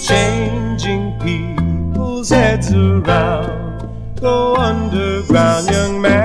[0.00, 4.16] Changing people's heads around.
[4.18, 6.23] Go underground, young man.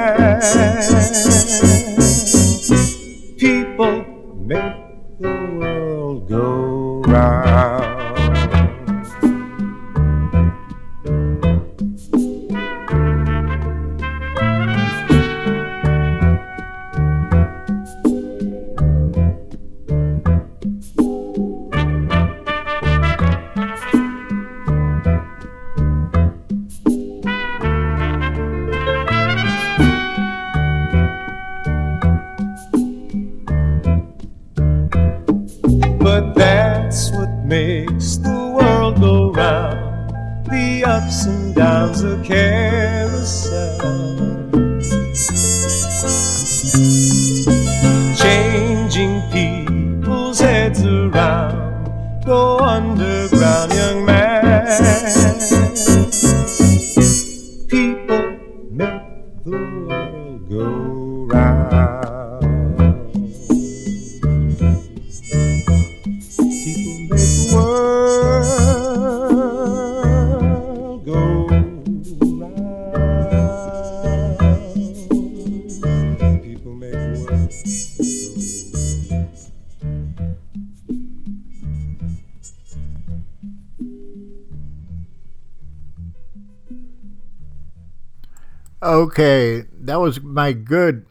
[90.09, 91.05] Was my good,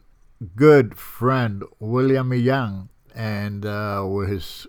[0.57, 4.67] good friend William Young, and uh, with his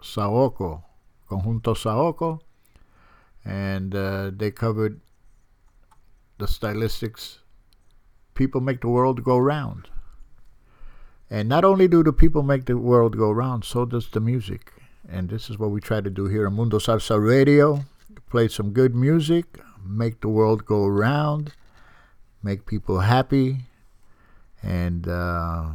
[0.00, 0.84] Saoko,
[1.28, 2.40] Conjunto Saoko,
[3.44, 5.02] and uh, they covered
[6.38, 7.40] the stylistics.
[8.32, 9.90] People make the world go round.
[11.28, 14.72] And not only do the people make the world go round, so does the music.
[15.06, 17.84] And this is what we try to do here on Mundo Salsa Radio.
[18.30, 21.52] Play some good music, make the world go round,
[22.42, 23.58] make people happy,
[24.62, 25.70] and uh,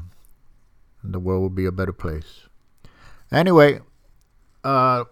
[1.03, 2.48] the world will be a better place.
[3.31, 3.80] Anyway,
[4.64, 5.03] uh,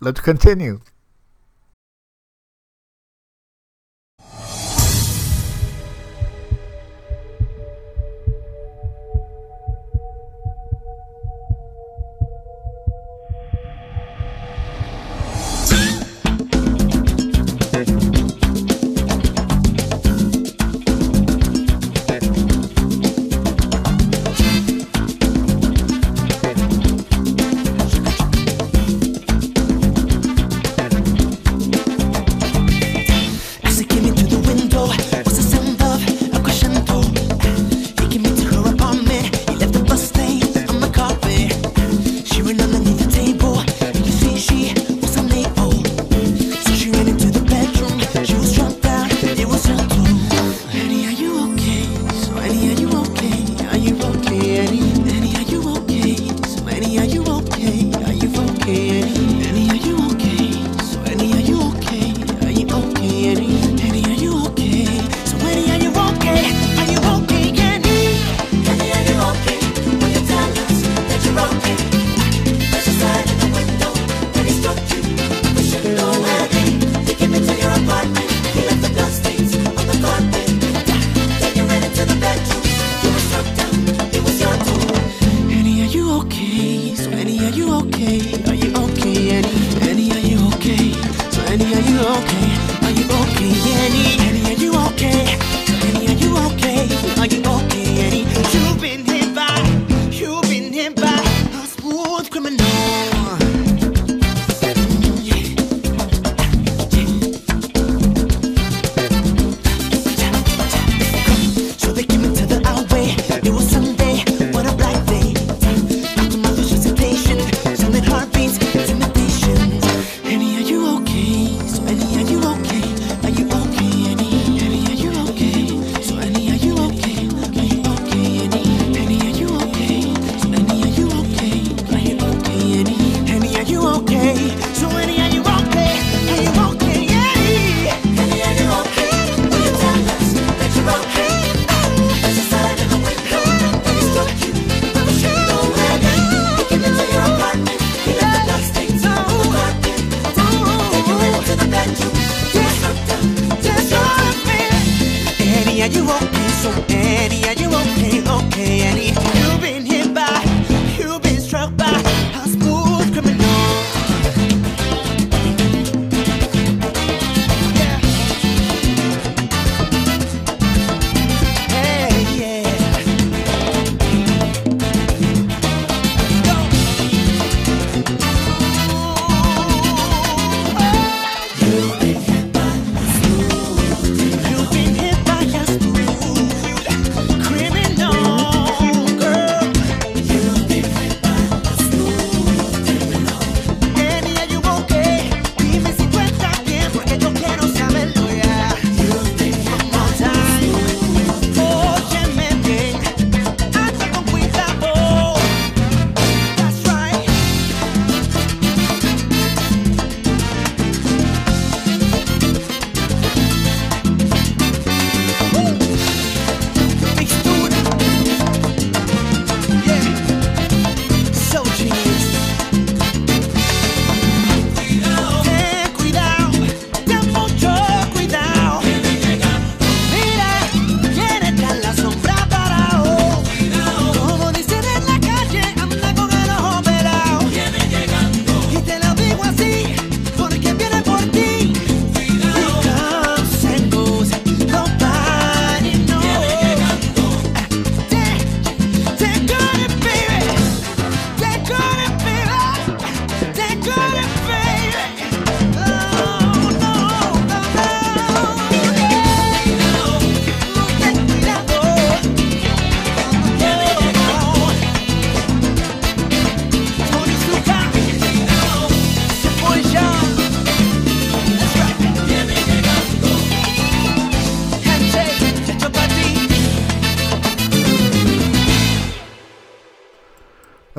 [0.00, 0.80] let's continue.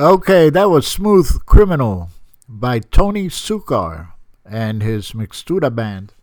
[0.00, 2.10] Okay, that was Smooth Criminal
[2.48, 4.12] by Tony Succar
[4.48, 6.14] and his Mixtura band.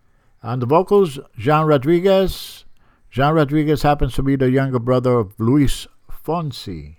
[0.42, 2.64] On the vocals, Jean Rodriguez.
[3.12, 6.96] Jean Rodriguez happens to be the younger brother of Luis Fonsi.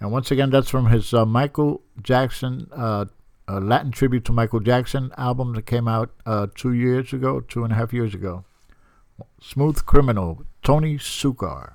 [0.00, 3.04] And once again, that's from his uh, Michael Jackson, uh,
[3.48, 7.72] Latin tribute to Michael Jackson album that came out uh, two years ago, two and
[7.72, 8.44] a half years ago.
[9.40, 11.74] Smooth Criminal, Tony Succar.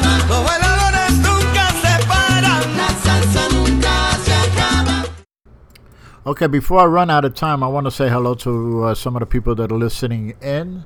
[6.23, 9.15] Okay, before I run out of time, I want to say hello to uh, some
[9.15, 10.85] of the people that are listening in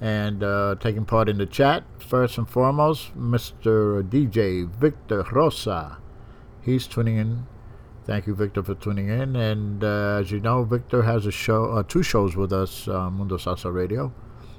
[0.00, 1.84] and uh, taking part in the chat.
[1.98, 4.02] First and foremost, Mr.
[4.02, 5.98] DJ Victor Rosa.
[6.62, 7.46] He's tuning in.
[8.06, 9.36] Thank you, Victor, for tuning in.
[9.36, 13.10] And uh, as you know, Victor has a show, uh, two shows with us, uh,
[13.10, 14.10] Mundo Salsa Radio,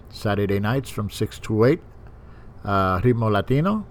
[0.10, 1.82] Saturday nights from six to eight,
[2.64, 3.88] uh, Ritmo Latino,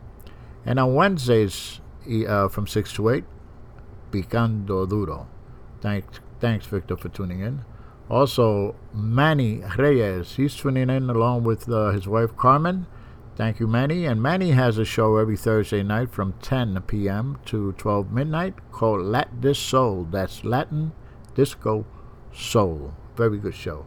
[0.65, 3.25] and on Wednesdays from six to eight,
[4.13, 5.27] Picando Duro.
[5.87, 7.65] Thanks, thanks, Victor, for tuning in.
[8.11, 12.89] Also, Manny Reyes, he's tuning in along with uh, his wife Carmen.
[13.37, 14.05] Thank you, Manny.
[14.05, 17.39] And Manny has a show every Thursday night from 10 p.m.
[17.45, 20.09] to 12 midnight called Lat Dis Soul.
[20.11, 20.91] That's Latin
[21.37, 21.87] Disco
[22.35, 22.93] Soul.
[23.15, 23.87] Very good show.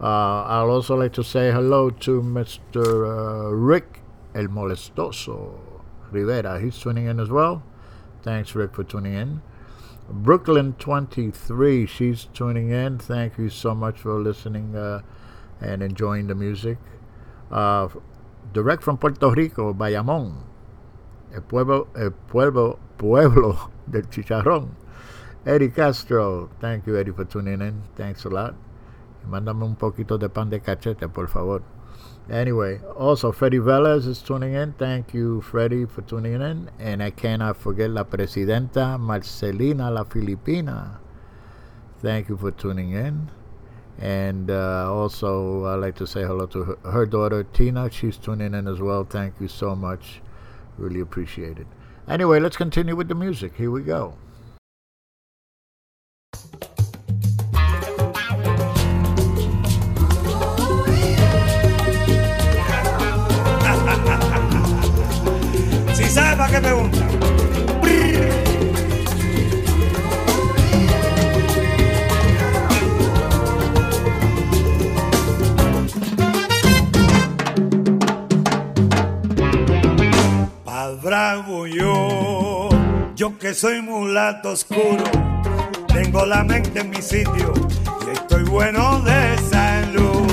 [0.00, 2.82] Uh, I'll also like to say hello to Mr.
[3.06, 4.00] Uh, Rick
[4.34, 5.60] El Molestoso
[6.10, 6.60] Rivera.
[6.60, 7.62] He's tuning in as well.
[8.24, 9.42] Thanks, Rick, for tuning in.
[10.08, 12.98] Brooklyn 23, she's tuning in.
[12.98, 15.00] Thank you so much for listening uh,
[15.60, 16.78] and enjoying the music.
[17.50, 17.88] Uh,
[18.52, 20.44] direct from Puerto Rico, Bayamón,
[21.34, 24.74] el pueblo, el pueblo, pueblo del chicharrón.
[25.46, 27.82] Eddie Castro, thank you, Eddie, for tuning in.
[27.96, 28.54] Thanks a lot.
[29.28, 31.62] Mándame un poquito de pan de cachete, por favor.
[32.30, 34.72] Anyway, also Freddie Velez is tuning in.
[34.72, 36.70] Thank you, Freddie, for tuning in.
[36.78, 40.98] And I cannot forget La Presidenta Marcelina La Filipina.
[42.00, 43.30] Thank you for tuning in.
[43.98, 47.90] And uh, also, I'd like to say hello to her, her daughter, Tina.
[47.90, 49.04] She's tuning in as well.
[49.04, 50.20] Thank you so much.
[50.78, 51.66] Really appreciate it.
[52.08, 53.54] Anyway, let's continue with the music.
[53.56, 54.14] Here we go.
[66.54, 66.98] Qué pregunta.
[80.64, 82.68] Pal bravo yo,
[83.16, 85.02] yo que soy mulato oscuro,
[85.92, 87.52] tengo la mente en mi sitio
[88.06, 90.23] y estoy bueno de salud.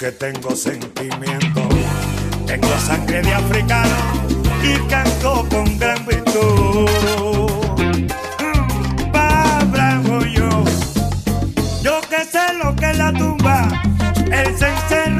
[0.00, 1.68] Yo que tengo sentimiento,
[2.46, 3.96] tengo sangre de africano
[4.62, 6.88] y canto con gran virtud.
[7.78, 10.48] Mm, Pa bravo yo,
[11.82, 13.68] yo que sé lo que es la tumba,
[14.32, 15.19] el cencerro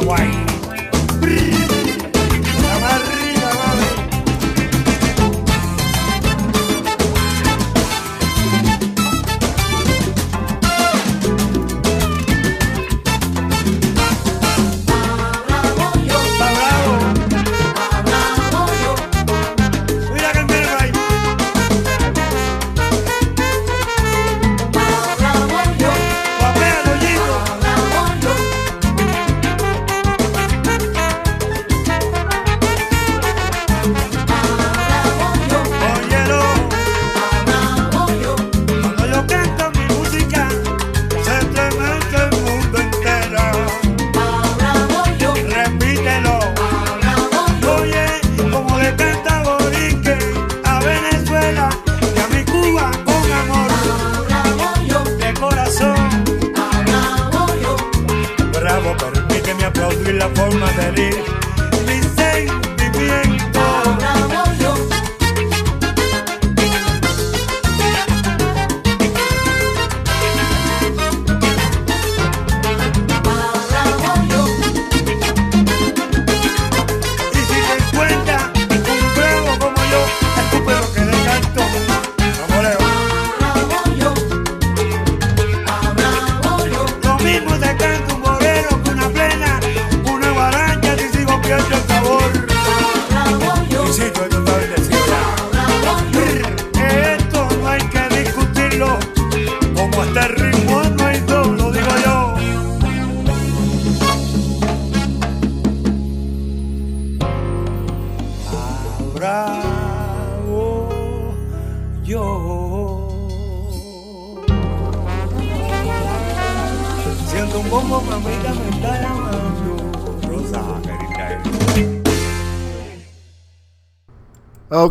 [0.00, 0.45] voy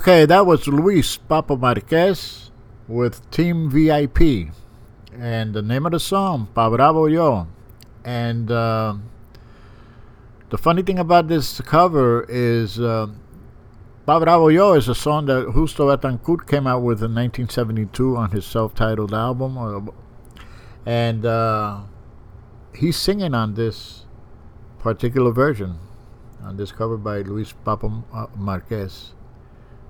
[0.05, 2.51] Okay, that was Luis Papa Marquez
[2.87, 4.53] with Team VIP.
[5.17, 7.47] And the name of the song, Pa Bravo Yo.
[8.03, 8.97] And uh,
[10.51, 13.07] the funny thing about this cover is uh,
[14.05, 18.29] Pa Bravo Yo is a song that Justo Betancourt came out with in 1972 on
[18.29, 19.89] his self titled album.
[20.85, 21.79] And uh,
[22.75, 24.05] he's singing on this
[24.77, 25.79] particular version,
[26.43, 29.14] on this cover by Luis Papa uh, Marquez.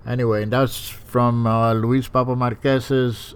[0.05, 3.35] Anyway, that's from uh, Luis Papa Marquez's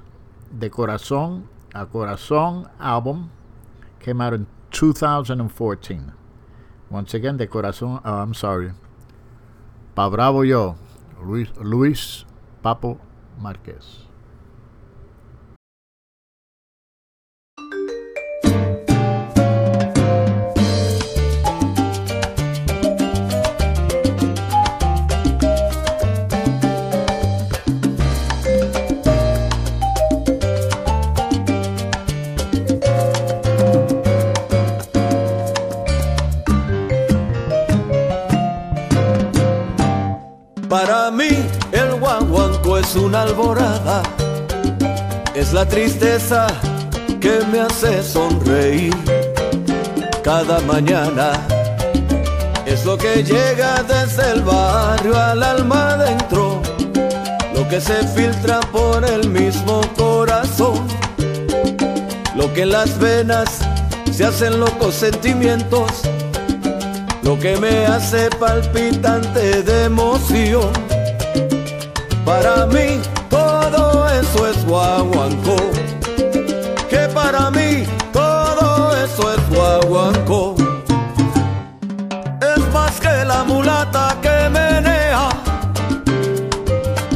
[0.58, 3.32] De Corazón a Corazón album.
[4.00, 6.14] Came out in 2014.
[6.90, 8.72] Once again, De Corazón, uh, I'm sorry.
[9.96, 10.78] Pa Bravo Yo,
[11.22, 12.26] Luis, Luis
[12.64, 13.00] Papo
[13.38, 14.09] Marquez.
[42.90, 44.02] Es una alborada,
[45.36, 46.48] es la tristeza
[47.22, 48.96] que me hace sonreír
[50.24, 51.34] cada mañana.
[52.66, 56.62] Es lo que llega desde el barrio al alma adentro,
[57.54, 60.88] lo que se filtra por el mismo corazón,
[62.36, 63.60] lo que en las venas
[64.12, 65.92] se hacen locos sentimientos
[67.22, 70.89] lo que me hace palpitante de emoción.
[72.30, 75.58] Para mí todo eso es guaguancó,
[76.88, 80.56] que para mí todo eso es guaguancó.
[82.56, 85.30] Es más que la mulata que menea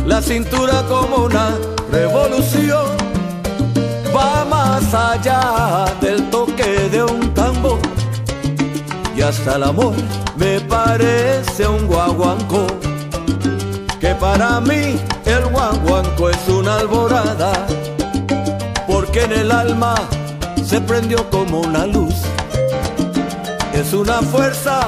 [0.07, 1.59] la cintura como una
[1.91, 2.87] revolución.
[4.15, 7.77] Va más allá del toque de un tambor
[9.15, 9.93] y hasta el amor
[10.37, 12.65] me parece un guaguanco.
[14.23, 17.51] Para mí el guaguanco es una alborada,
[18.87, 19.95] porque en el alma
[20.65, 22.15] se prendió como una luz.
[23.73, 24.87] Es una fuerza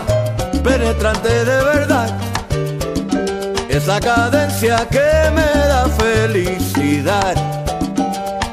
[0.64, 2.18] penetrante de verdad,
[3.68, 7.36] esa cadencia que me da felicidad,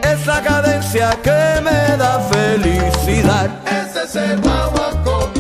[0.03, 3.51] esa cadencia que me da felicidad.
[3.67, 5.31] Ese es el guaguancó,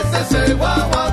[0.00, 1.05] ese es el guaguancó.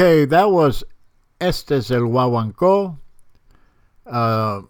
[0.00, 0.84] Okay, that was
[1.40, 2.98] Esto Es El Guaguancó.
[4.06, 4.62] Uh,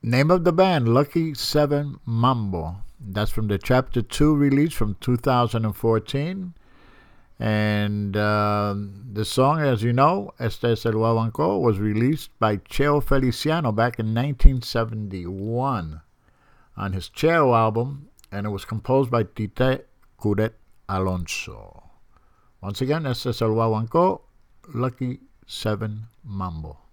[0.00, 2.76] name of the band, Lucky Seven Mambo.
[3.00, 6.54] That's from the Chapter 2 release from 2014.
[7.40, 8.76] And uh,
[9.12, 13.98] the song, as you know, Esto Es El Guaguancó, was released by Cheo Feliciano back
[13.98, 16.00] in 1971
[16.76, 19.86] on his Cheo album, and it was composed by Tite
[20.16, 20.52] Curet
[20.88, 21.90] Alonso.
[22.60, 24.20] Once again, Esto Es El Guaguancó,
[24.72, 26.83] Lucky 7 Mambo.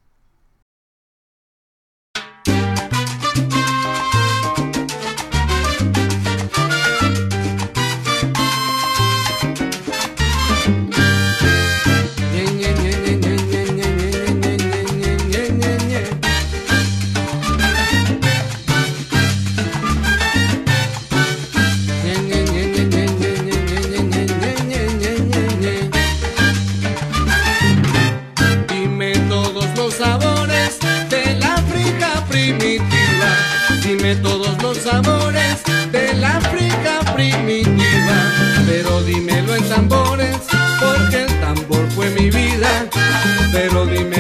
[43.52, 44.11] te lo dime.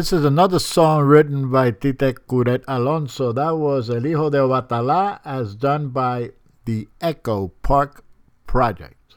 [0.00, 3.32] This is another song written by Tite Curet Alonso.
[3.32, 6.30] That was El Hijo de Obatalá, as done by
[6.64, 8.02] the Echo Park
[8.46, 9.16] Project.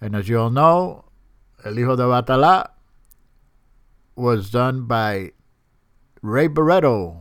[0.00, 1.04] And as you all know,
[1.64, 2.70] El Hijo de Obatalá
[4.16, 5.30] was done by
[6.20, 7.20] Ray Barretto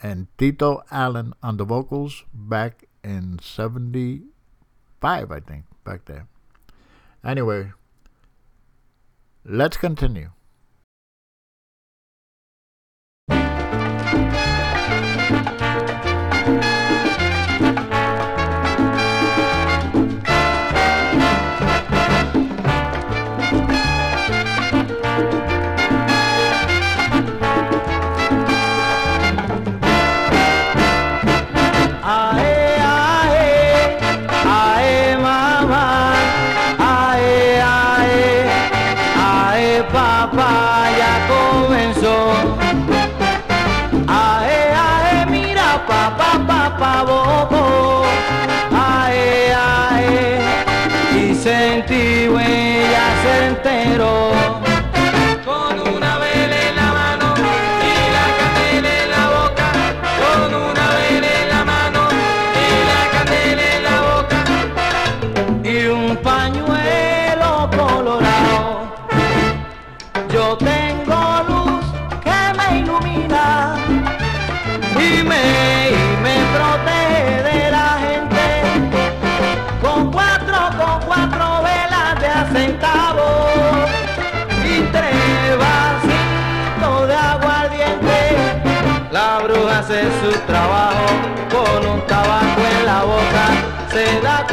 [0.00, 6.28] and Tito Allen on the vocals back in 75, I think, back there.
[7.24, 7.72] Anyway,
[9.44, 10.30] let's continue.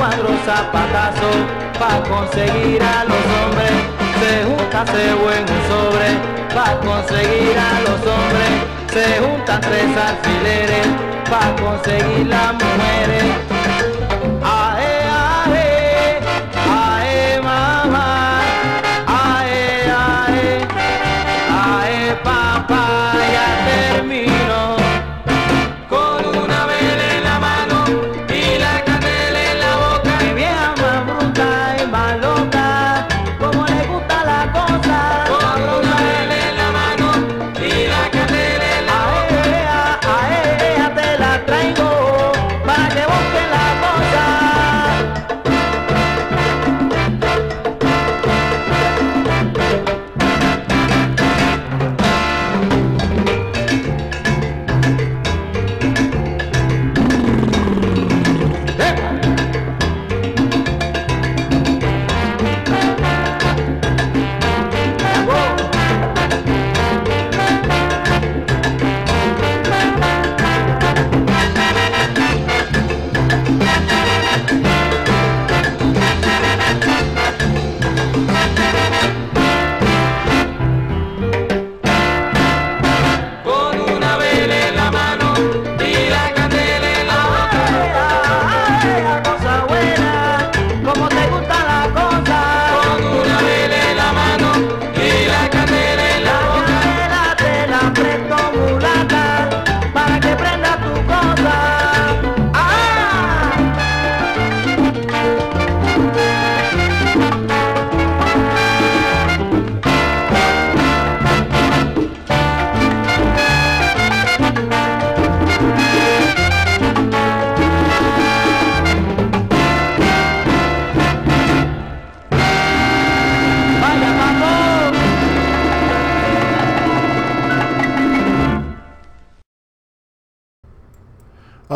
[0.10, 1.36] Cuatro zapatazos
[1.78, 3.70] para conseguir a los hombres.
[4.20, 6.10] Se junta, se buen sobre
[6.52, 8.52] para conseguir a los hombres.
[8.92, 10.88] Se juntan tres alfileres
[11.30, 13.59] para conseguir las mujeres.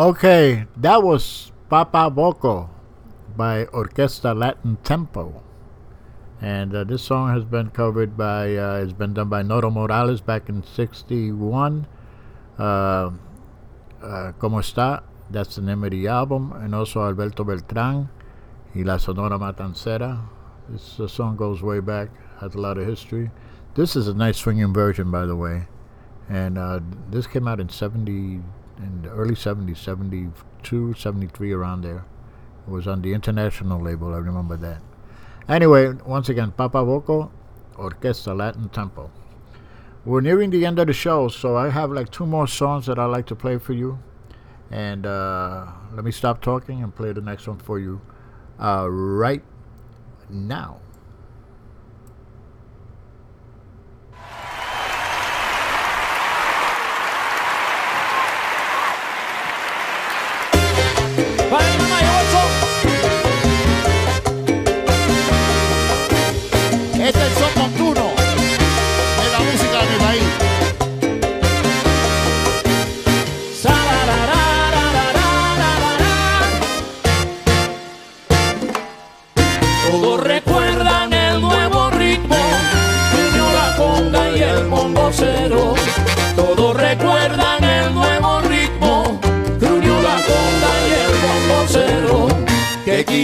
[0.04, 2.68] Okay, that was Papa Boco
[3.38, 5.42] by Orquesta Latin Tempo.
[6.42, 10.20] And uh, this song has been covered by, uh, it's been done by Noro Morales
[10.20, 11.86] back in 61.
[12.58, 12.62] Uh,
[14.02, 16.52] uh, Como Está, that's the name of the album.
[16.52, 18.10] And also Alberto Beltran
[18.74, 20.20] y La Sonora Matancera.
[20.68, 22.10] This uh, song goes way back,
[22.40, 23.30] has a lot of history.
[23.74, 25.62] This is a nice swinging version, by the way.
[26.28, 28.42] And uh, this came out in 70,
[28.78, 32.04] in the early 70s, 72, 73, around there.
[32.66, 34.80] It was on the international label, I remember that.
[35.48, 37.30] Anyway, once again, Papa Boco,
[37.76, 39.10] Orquesta Latin Tempo.
[40.04, 42.98] We're nearing the end of the show, so I have like two more songs that
[42.98, 43.98] I'd like to play for you.
[44.70, 48.00] And uh, let me stop talking and play the next one for you
[48.58, 49.42] uh, right
[50.28, 50.80] now.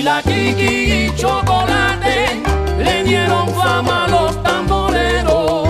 [0.01, 2.43] y la Kiki y Chocolate
[2.79, 5.69] le dieron fama a los tamboreros.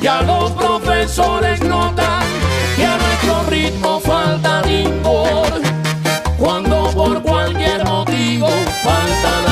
[0.00, 2.22] Y a los profesores notan
[2.76, 5.50] que a nuestro ritmo falta rigor.
[6.38, 8.48] Cuando por cualquier motivo
[8.84, 9.49] falta la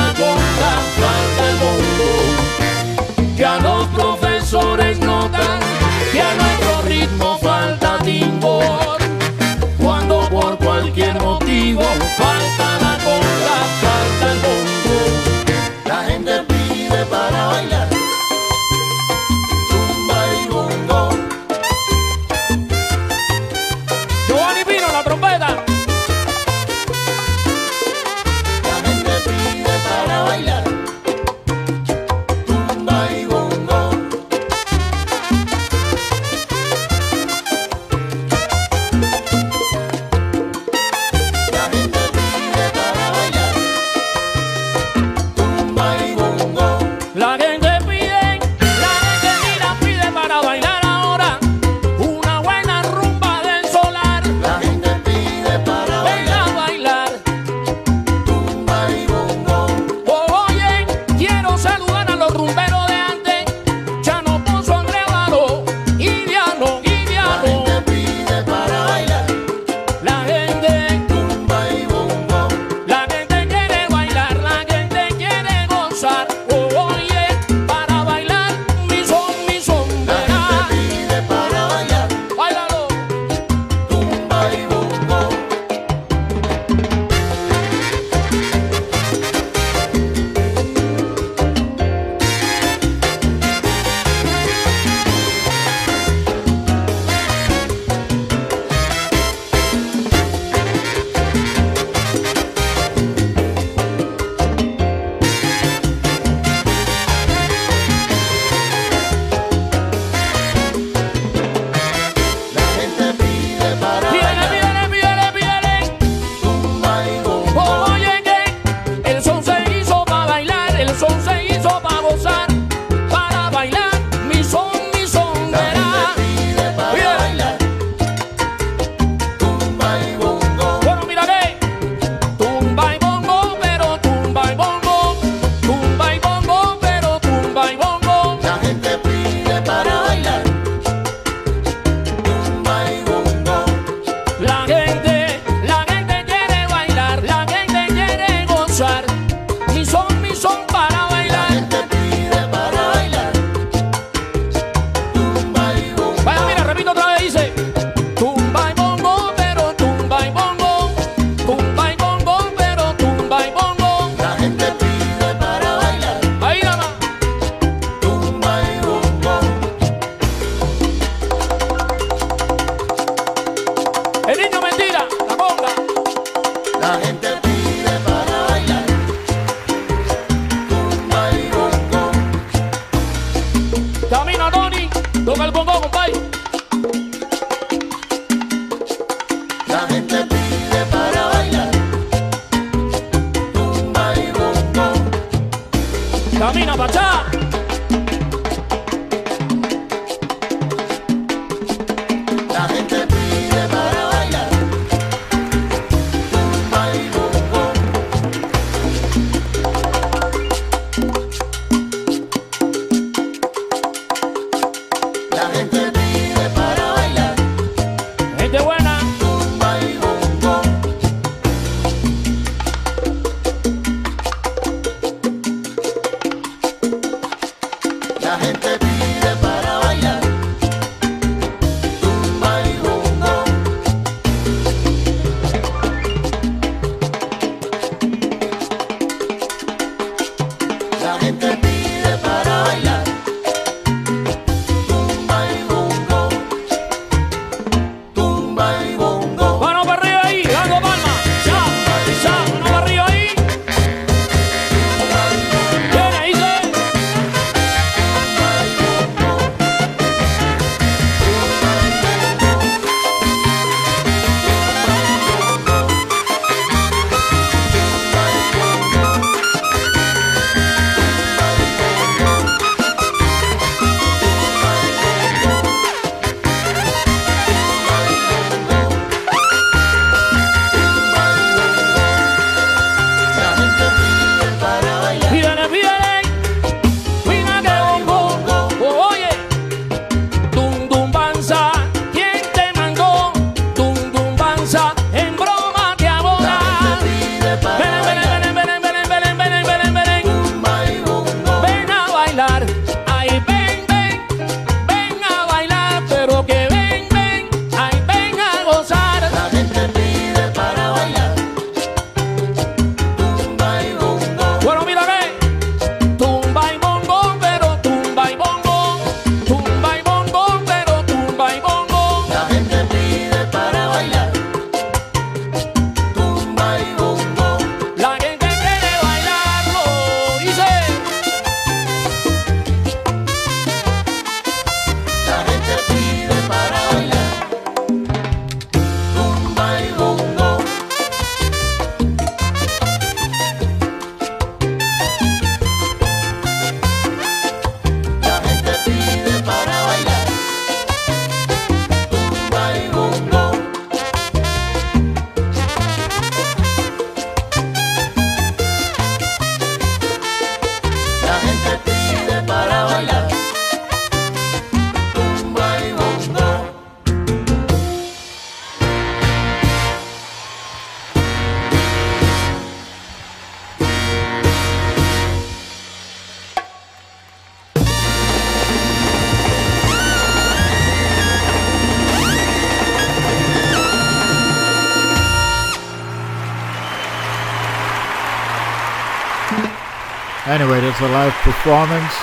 [391.69, 392.13] performance.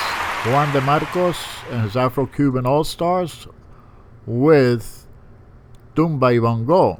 [0.47, 1.37] Juan de Marcos
[1.71, 3.47] and his Afro Cuban All Stars
[4.25, 5.07] with
[5.95, 6.99] Tumba y Bongo.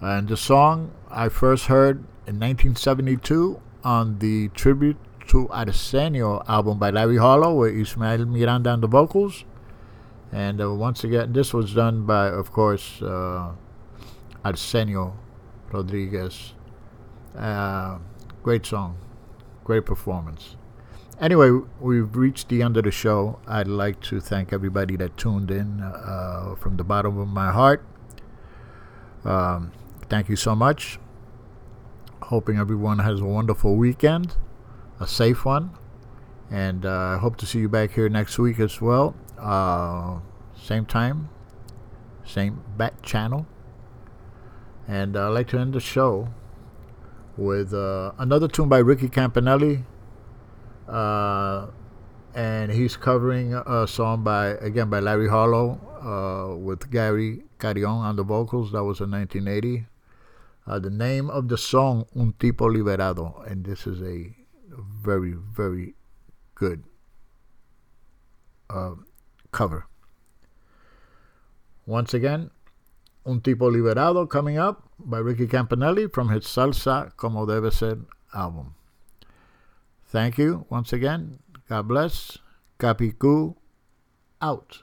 [0.00, 4.96] And the song I first heard in 1972 on the tribute
[5.28, 9.44] to Arsenio album by Larry Harlow with Ismael Miranda on the vocals.
[10.32, 13.52] And uh, once again, this was done by, of course, uh,
[14.44, 15.16] Arsenio
[15.70, 16.54] Rodriguez.
[17.36, 17.98] Uh,
[18.42, 18.98] great song,
[19.62, 20.56] great performance.
[21.20, 21.50] Anyway,
[21.80, 23.40] we've reached the end of the show.
[23.48, 27.84] I'd like to thank everybody that tuned in uh, from the bottom of my heart.
[29.24, 29.72] Um,
[30.08, 31.00] thank you so much.
[32.22, 34.36] Hoping everyone has a wonderful weekend,
[35.00, 35.70] a safe one,
[36.52, 39.16] and uh, hope to see you back here next week as well.
[39.36, 40.20] Uh,
[40.54, 41.30] same time,
[42.24, 43.44] same bat channel.
[44.86, 46.28] And uh, I'd like to end the show
[47.36, 49.82] with uh, another tune by Ricky Campanelli.
[50.88, 51.66] Uh,
[52.34, 58.16] and he's covering a song by, again, by Larry Harlow uh, with Gary Carrion on
[58.16, 58.72] the vocals.
[58.72, 59.86] That was in 1980.
[60.66, 63.42] Uh, the name of the song, Un Tipo Liberado.
[63.50, 64.34] And this is a
[65.02, 65.94] very, very
[66.54, 66.84] good
[68.70, 68.92] uh,
[69.50, 69.86] cover.
[71.86, 72.50] Once again,
[73.26, 77.98] Un Tipo Liberado coming up by Ricky Campanelli from his Salsa Como Debe Ser
[78.34, 78.74] album.
[80.10, 81.40] Thank you once again.
[81.68, 82.38] God bless.
[82.78, 83.56] Capicu
[84.40, 84.82] out.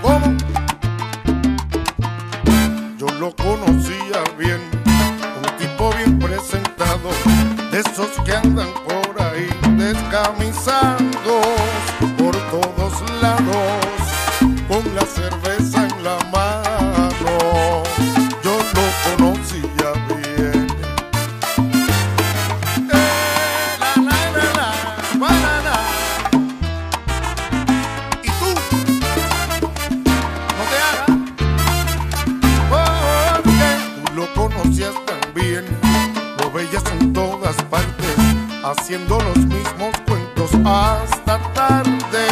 [0.00, 0.36] ¿Cómo?
[2.96, 4.60] Yo lo conocía bien,
[5.36, 7.10] un tipo bien presentado,
[7.70, 9.48] de esos que andan por ahí
[10.10, 11.13] todos
[13.46, 14.04] lados,
[14.68, 17.82] con la cerveza en la mano.
[18.42, 18.84] Yo lo
[19.16, 20.66] conocía bien.
[22.92, 24.70] Eh, la, la, la, la,
[25.18, 25.74] banana.
[28.22, 28.50] ¿Y tú?
[30.56, 31.10] No te hagas.
[33.42, 35.64] Porque tú lo conocías también,
[36.40, 38.16] lo veías en todas partes,
[38.64, 42.26] haciendo los mismos cuentos hasta tarde,